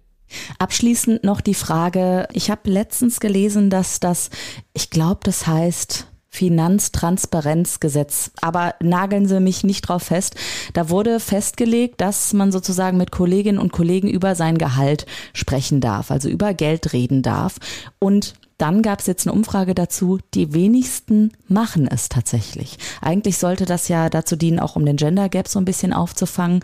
Abschließend 0.58 1.24
noch 1.24 1.40
die 1.40 1.54
Frage, 1.54 2.28
ich 2.34 2.50
habe 2.50 2.70
letztens 2.70 3.20
gelesen, 3.20 3.70
dass 3.70 4.00
das, 4.00 4.30
ich 4.74 4.90
glaube, 4.90 5.20
das 5.24 5.46
heißt 5.46 6.08
Finanztransparenzgesetz. 6.36 8.32
Aber 8.42 8.76
nageln 8.82 9.26
Sie 9.28 9.40
mich 9.40 9.64
nicht 9.64 9.82
drauf 9.82 10.04
fest. 10.04 10.36
Da 10.74 10.90
wurde 10.90 11.20
festgelegt, 11.20 12.02
dass 12.02 12.34
man 12.34 12.52
sozusagen 12.52 12.98
mit 12.98 13.12
Kolleginnen 13.12 13.58
und 13.60 13.72
Kollegen 13.72 14.10
über 14.10 14.36
sein 14.36 14.58
Gehalt 14.58 15.06
sprechen 15.34 15.80
darf, 15.80 16.12
also 16.12 16.28
über 16.30 16.54
Geld 16.54 16.92
reden 16.94 17.22
darf. 17.22 17.56
Und 18.00 18.34
dann 18.58 18.82
gab 18.82 19.00
es 19.00 19.08
jetzt 19.08 19.28
eine 19.28 19.34
Umfrage 19.34 19.76
dazu, 19.76 20.20
die 20.34 20.54
wenigsten 20.54 21.32
machen 21.48 21.88
es 21.88 22.10
tatsächlich. 22.10 22.78
Eigentlich 23.02 23.38
sollte 23.38 23.66
das 23.66 23.88
ja 23.88 24.10
dazu 24.10 24.36
dienen, 24.36 24.60
auch 24.60 24.76
um 24.76 24.86
den 24.86 24.98
Gender 24.98 25.30
Gap 25.30 25.48
so 25.48 25.60
ein 25.60 25.66
bisschen 25.66 25.94
aufzufangen. 25.94 26.64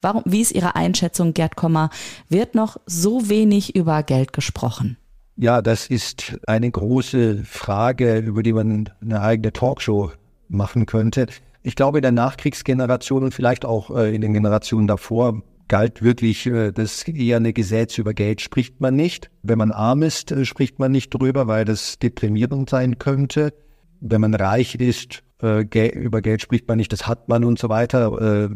Warum, 0.00 0.22
wie 0.24 0.40
ist 0.40 0.52
Ihre 0.52 0.74
Einschätzung, 0.74 1.32
Gerd 1.32 1.56
Kommer? 1.56 1.90
Wird 2.28 2.54
noch 2.54 2.76
so 2.86 3.28
wenig 3.28 3.76
über 3.76 4.02
Geld 4.02 4.32
gesprochen? 4.32 4.96
Ja, 5.36 5.62
das 5.62 5.86
ist 5.86 6.38
eine 6.46 6.70
große 6.70 7.44
Frage, 7.44 8.18
über 8.18 8.42
die 8.42 8.52
man 8.52 8.90
eine 9.00 9.20
eigene 9.20 9.52
Talkshow 9.52 10.12
machen 10.48 10.86
könnte. 10.86 11.26
Ich 11.62 11.74
glaube, 11.74 11.98
in 11.98 12.02
der 12.02 12.12
Nachkriegsgeneration 12.12 13.24
und 13.24 13.34
vielleicht 13.34 13.64
auch 13.64 13.90
äh, 13.96 14.14
in 14.14 14.20
den 14.20 14.34
Generationen 14.34 14.86
davor 14.86 15.42
galt 15.68 16.02
wirklich 16.02 16.46
äh, 16.46 16.72
das 16.72 17.02
eher 17.08 17.38
eine 17.38 17.52
Gesetz 17.52 17.96
über 17.98 18.14
Geld 18.14 18.40
spricht 18.40 18.80
man 18.80 18.94
nicht. 18.94 19.30
Wenn 19.42 19.58
man 19.58 19.70
arm 19.70 20.02
ist, 20.02 20.32
äh, 20.32 20.44
spricht 20.44 20.78
man 20.78 20.92
nicht 20.92 21.10
drüber, 21.10 21.46
weil 21.46 21.64
das 21.64 21.98
deprimierend 21.98 22.68
sein 22.68 22.98
könnte. 22.98 23.54
Wenn 24.00 24.20
man 24.20 24.34
reich 24.34 24.74
ist, 24.74 25.22
über 25.40 26.22
Geld 26.22 26.42
spricht 26.42 26.68
man 26.68 26.78
nicht, 26.78 26.92
das 26.92 27.06
hat 27.06 27.28
man 27.28 27.44
und 27.44 27.58
so 27.58 27.68
weiter. 27.68 28.50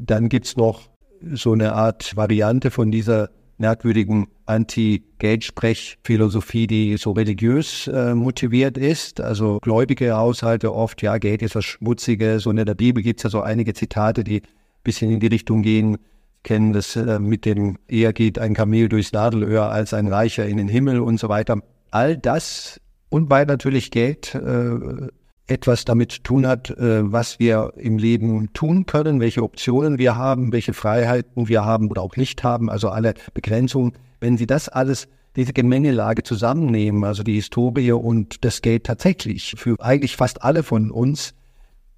Dann 0.00 0.28
gibt's 0.28 0.56
noch 0.56 0.90
so 1.34 1.52
eine 1.52 1.72
Art 1.72 2.16
Variante 2.16 2.70
von 2.70 2.90
dieser 2.90 3.30
merkwürdigen 3.58 4.28
Anti-Geldsprech-Philosophie, 4.46 6.66
die 6.66 6.96
so 6.96 7.12
religiös 7.12 7.88
äh, 7.88 8.14
motiviert 8.14 8.78
ist. 8.78 9.20
Also 9.20 9.58
gläubige 9.60 10.16
Haushalte 10.16 10.74
oft, 10.74 11.02
ja, 11.02 11.18
Geld 11.18 11.42
ist 11.42 11.54
was 11.54 11.64
Schmutziges. 11.64 12.46
Und 12.46 12.58
in 12.58 12.66
der 12.66 12.74
Bibel 12.74 13.02
gibt 13.02 13.20
es 13.20 13.24
ja 13.24 13.30
so 13.30 13.40
einige 13.40 13.74
Zitate, 13.74 14.24
die 14.24 14.40
ein 14.40 14.46
bisschen 14.82 15.10
in 15.10 15.20
die 15.20 15.28
Richtung 15.28 15.62
gehen, 15.62 15.98
kennen 16.42 16.72
das 16.72 16.96
äh, 16.96 17.18
mit 17.18 17.44
dem, 17.44 17.78
eher 17.88 18.12
geht 18.12 18.38
ein 18.38 18.54
Kamel 18.54 18.88
durchs 18.88 19.12
Nadelöhr 19.12 19.70
als 19.70 19.94
ein 19.94 20.08
Reicher 20.08 20.46
in 20.46 20.56
den 20.56 20.68
Himmel 20.68 21.00
und 21.00 21.18
so 21.18 21.28
weiter. 21.28 21.60
All 21.90 22.16
das 22.16 22.80
und 23.10 23.30
weil 23.30 23.46
natürlich 23.46 23.90
Geld 23.90 24.34
äh, 24.34 25.08
etwas 25.52 25.84
damit 25.84 26.12
zu 26.12 26.22
tun 26.22 26.46
hat, 26.46 26.70
äh, 26.70 27.12
was 27.12 27.38
wir 27.38 27.74
im 27.76 27.98
Leben 27.98 28.52
tun 28.52 28.86
können, 28.86 29.20
welche 29.20 29.42
Optionen 29.42 29.98
wir 29.98 30.16
haben, 30.16 30.52
welche 30.52 30.72
Freiheiten 30.72 31.48
wir 31.48 31.64
haben 31.64 31.88
oder 31.90 32.02
auch 32.02 32.16
nicht 32.16 32.42
haben, 32.42 32.70
also 32.70 32.88
alle 32.88 33.14
Begrenzungen. 33.34 33.92
Wenn 34.20 34.36
Sie 34.36 34.46
das 34.46 34.68
alles, 34.68 35.08
diese 35.36 35.52
Gemengelage 35.52 36.22
zusammennehmen, 36.22 37.04
also 37.04 37.22
die 37.22 37.34
Historie 37.34 37.92
und 37.92 38.44
das 38.44 38.62
Geld 38.62 38.84
tatsächlich 38.84 39.54
für 39.56 39.76
eigentlich 39.80 40.16
fast 40.16 40.42
alle 40.42 40.62
von 40.62 40.90
uns 40.90 41.34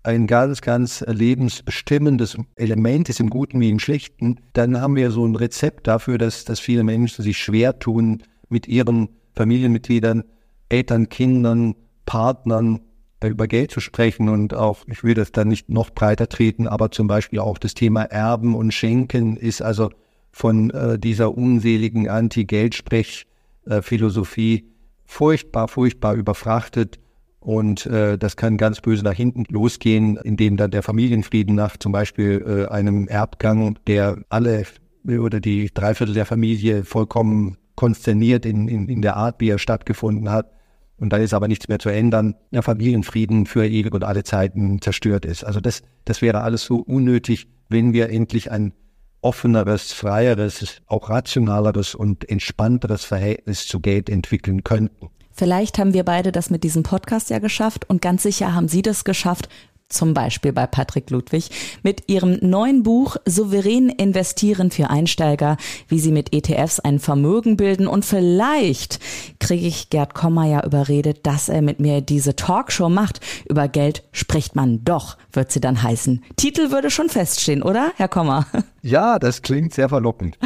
ein 0.03 0.27
ganz, 0.27 0.61
ganz 0.61 1.03
lebensbestimmendes 1.07 2.37
Element 2.57 3.09
ist 3.09 3.21
im 3.21 3.31
Guten 3.31 3.61
wie 3.61 3.71
im 3.71 3.79
Schlechten, 3.79 4.37
dann 4.53 4.81
haben 4.81 4.97
wir 4.97 5.11
so 5.11 5.27
ein 5.27 5.35
Rezept 5.35 5.87
dafür, 5.87 6.19
dass, 6.19 6.45
dass 6.45 6.61
viele 6.61 6.85
Menschen 6.85 7.25
sich 7.25 7.39
schwer 7.39 7.79
tun, 7.79 8.23
mit 8.51 8.69
ihren 8.69 9.09
Familienmitgliedern, 9.35 10.25
Eltern, 10.69 11.09
Kindern, 11.09 11.75
Partnern 12.05 12.81
über 13.29 13.47
Geld 13.47 13.71
zu 13.71 13.81
sprechen 13.81 14.29
und 14.29 14.53
auch, 14.55 14.85
ich 14.87 15.05
will 15.05 15.15
das 15.15 15.31
dann 15.33 15.49
nicht 15.49 15.69
noch 15.69 15.91
breiter 15.91 16.29
treten, 16.29 16.67
aber 16.67 16.91
zum 16.91 17.07
Beispiel 17.07 17.41
auch 17.41 17.59
das 17.59 17.75
Thema 17.75 18.03
Erben 18.03 18.55
und 18.55 18.73
Schenken 18.73 19.37
ist 19.37 19.61
also 19.63 19.91
von 20.31 20.71
äh, 20.71 20.99
dieser 20.99 21.37
unseligen 21.37 22.09
Anti-Geldsprech-Philosophie 22.09 24.55
äh, 24.57 24.63
furchtbar, 25.05 25.69
furchtbar 25.69 26.15
überfrachtet. 26.15 26.99
Und 27.41 27.85
äh, 27.87 28.19
das 28.19 28.37
kann 28.37 28.57
ganz 28.57 28.81
böse 28.81 29.05
nach 29.05 29.13
hinten 29.13 29.45
losgehen, 29.49 30.17
indem 30.17 30.57
dann 30.57 30.71
der 30.71 30.83
Familienfrieden 30.83 31.55
nach 31.55 31.77
zum 31.77 31.93
Beispiel 31.93 32.43
äh, 32.47 32.65
einem 32.73 33.07
Erbgang, 33.07 33.79
der 33.87 34.17
alle 34.31 34.65
oder 35.07 35.41
die 35.41 35.71
Dreiviertel 35.73 36.15
der 36.15 36.25
Familie 36.25 36.85
vollkommen 36.85 37.59
konsterniert 37.75 38.47
in, 38.47 38.69
in, 38.69 38.89
in 38.89 39.03
der 39.03 39.17
Art, 39.17 39.41
wie 39.41 39.51
er 39.51 39.59
stattgefunden 39.59 40.31
hat, 40.31 40.51
und 40.99 41.13
dann 41.13 41.23
ist 41.23 41.35
aber 41.35 41.49
nichts 41.49 41.69
mehr 41.69 41.79
zu 41.79 41.89
ändern, 41.89 42.35
der 42.51 42.63
Familienfrieden 42.63 43.47
für 43.47 43.67
ewig 43.67 43.95
und 43.95 44.05
alle 44.05 44.25
Zeiten 44.25 44.81
zerstört 44.81 45.25
ist. 45.25 45.45
Also 45.45 45.61
das, 45.61 45.83
das 46.05 46.23
wäre 46.23 46.43
alles 46.43 46.65
so 46.65 46.77
unnötig, 46.77 47.49
wenn 47.69 47.93
wir 47.93 48.11
endlich 48.11 48.51
ein 48.51 48.73
offeneres, 49.21 49.93
freieres, 49.93 50.83
auch 50.87 51.09
rationaleres 51.09 51.95
und 51.95 52.29
entspannteres 52.29 53.05
Verhältnis 53.05 53.67
zu 53.67 53.81
Geld 53.81 54.11
entwickeln 54.11 54.65
könnten. 54.65 55.09
Vielleicht 55.33 55.79
haben 55.79 55.95
wir 55.95 56.05
beide 56.05 56.31
das 56.31 56.51
mit 56.51 56.63
diesem 56.63 56.85
Podcast 56.85 57.31
ja 57.31 57.41
geschafft 57.41 57.89
und 57.91 58.01
ganz 58.01 58.23
sicher 58.23 58.55
haben 58.55 58.69
Sie 58.69 58.83
das 58.83 59.05
geschafft, 59.05 59.49
zum 59.89 60.15
Beispiel 60.15 60.53
bei 60.53 60.67
Patrick 60.67 61.11
Ludwig, 61.11 61.51
mit 61.83 62.09
ihrem 62.09 62.39
neuen 62.41 62.83
Buch 62.83 63.17
Souverän 63.25 63.89
investieren 63.89 64.71
für 64.71 64.91
Einsteiger, 64.91 65.57
wie 65.89 65.99
sie 65.99 66.13
mit 66.13 66.35
ETFs 66.35 66.81
ein 66.81 66.99
Vermögen 66.99 67.57
bilden. 67.57 67.87
Und 67.87 68.05
vielleicht 68.05 68.99
kriege 69.39 69.67
ich 69.67 69.91
Gerd 69.91 70.15
Kommer 70.15 70.47
ja 70.47 70.65
überredet, 70.65 71.27
dass 71.27 71.49
er 71.49 71.63
mit 71.63 71.81
mir 71.81 72.01
diese 72.01 72.37
Talkshow 72.37 72.89
macht. 72.89 73.21
Über 73.49 73.69
Geld 73.69 74.03
spricht 74.13 74.57
man 74.57 74.85
doch, 74.85 75.17
wird 75.33 75.53
sie 75.53 75.61
dann 75.61 75.83
heißen. 75.83 76.25
Titel 76.37 76.71
würde 76.71 76.91
schon 76.91 77.09
feststehen, 77.09 77.63
oder, 77.63 77.93
Herr 77.97 78.09
Kommer? 78.09 78.47
Ja, 78.85 79.19
das 79.19 79.41
klingt 79.41 79.73
sehr 79.73 79.89
verlockend. 79.89 80.37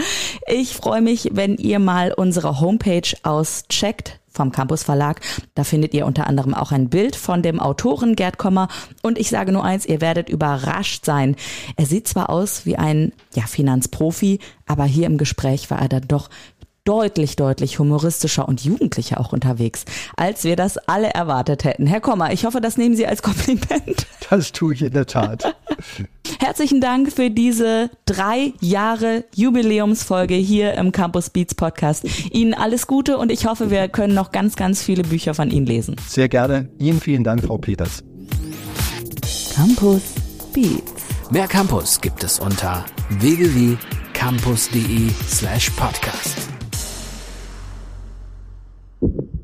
Ich 0.46 0.72
freue 0.72 1.02
mich, 1.02 1.30
wenn 1.32 1.56
ihr 1.56 1.80
mal 1.80 2.12
unsere 2.12 2.60
Homepage 2.60 3.02
auscheckt 3.24 4.20
vom 4.28 4.52
Campus 4.52 4.84
Verlag. 4.84 5.20
Da 5.56 5.64
findet 5.64 5.92
ihr 5.92 6.06
unter 6.06 6.28
anderem 6.28 6.54
auch 6.54 6.70
ein 6.70 6.88
Bild 6.88 7.16
von 7.16 7.42
dem 7.42 7.58
Autoren 7.58 8.14
Gerd 8.14 8.38
Kommer. 8.38 8.68
Und 9.02 9.18
ich 9.18 9.30
sage 9.30 9.50
nur 9.50 9.64
eins, 9.64 9.86
ihr 9.86 10.00
werdet 10.00 10.28
überrascht 10.28 11.04
sein. 11.04 11.34
Er 11.76 11.86
sieht 11.86 12.06
zwar 12.06 12.30
aus 12.30 12.64
wie 12.64 12.76
ein 12.76 13.12
ja, 13.34 13.42
Finanzprofi, 13.42 14.38
aber 14.66 14.84
hier 14.84 15.06
im 15.06 15.18
Gespräch 15.18 15.68
war 15.72 15.80
er 15.80 15.88
dann 15.88 16.06
doch 16.06 16.30
deutlich, 16.88 17.36
deutlich 17.36 17.78
humoristischer 17.78 18.48
und 18.48 18.64
jugendlicher 18.64 19.20
auch 19.20 19.34
unterwegs, 19.34 19.84
als 20.16 20.44
wir 20.44 20.56
das 20.56 20.78
alle 20.78 21.08
erwartet 21.08 21.64
hätten. 21.64 21.86
Herr 21.86 22.00
Kommer, 22.00 22.32
ich 22.32 22.46
hoffe, 22.46 22.62
das 22.62 22.78
nehmen 22.78 22.96
Sie 22.96 23.06
als 23.06 23.22
Kompliment. 23.22 24.06
Das 24.30 24.52
tue 24.52 24.74
ich 24.74 24.82
in 24.82 24.92
der 24.92 25.06
Tat. 25.06 25.54
Herzlichen 26.38 26.80
Dank 26.80 27.12
für 27.12 27.30
diese 27.30 27.90
drei 28.06 28.52
Jahre 28.60 29.24
Jubiläumsfolge 29.34 30.34
hier 30.34 30.74
im 30.74 30.92
Campus 30.92 31.30
Beats 31.30 31.54
Podcast. 31.54 32.06
Ihnen 32.32 32.54
alles 32.54 32.86
Gute 32.86 33.18
und 33.18 33.30
ich 33.30 33.46
hoffe, 33.46 33.70
wir 33.70 33.88
können 33.88 34.14
noch 34.14 34.32
ganz, 34.32 34.56
ganz 34.56 34.82
viele 34.82 35.02
Bücher 35.02 35.34
von 35.34 35.50
Ihnen 35.50 35.66
lesen. 35.66 35.96
Sehr 36.06 36.28
gerne. 36.28 36.68
Ihnen 36.78 37.00
vielen 37.00 37.24
Dank, 37.24 37.44
Frau 37.44 37.58
Peters. 37.58 38.02
Campus 39.54 40.02
Beats. 40.54 40.92
Mehr 41.30 41.48
Campus 41.48 42.00
gibt 42.00 42.24
es 42.24 42.38
unter 42.38 42.86
www.campus.de 43.10 45.10
slash 45.28 45.70
podcast. 45.70 46.47
Thank 49.00 49.14
you. 49.14 49.37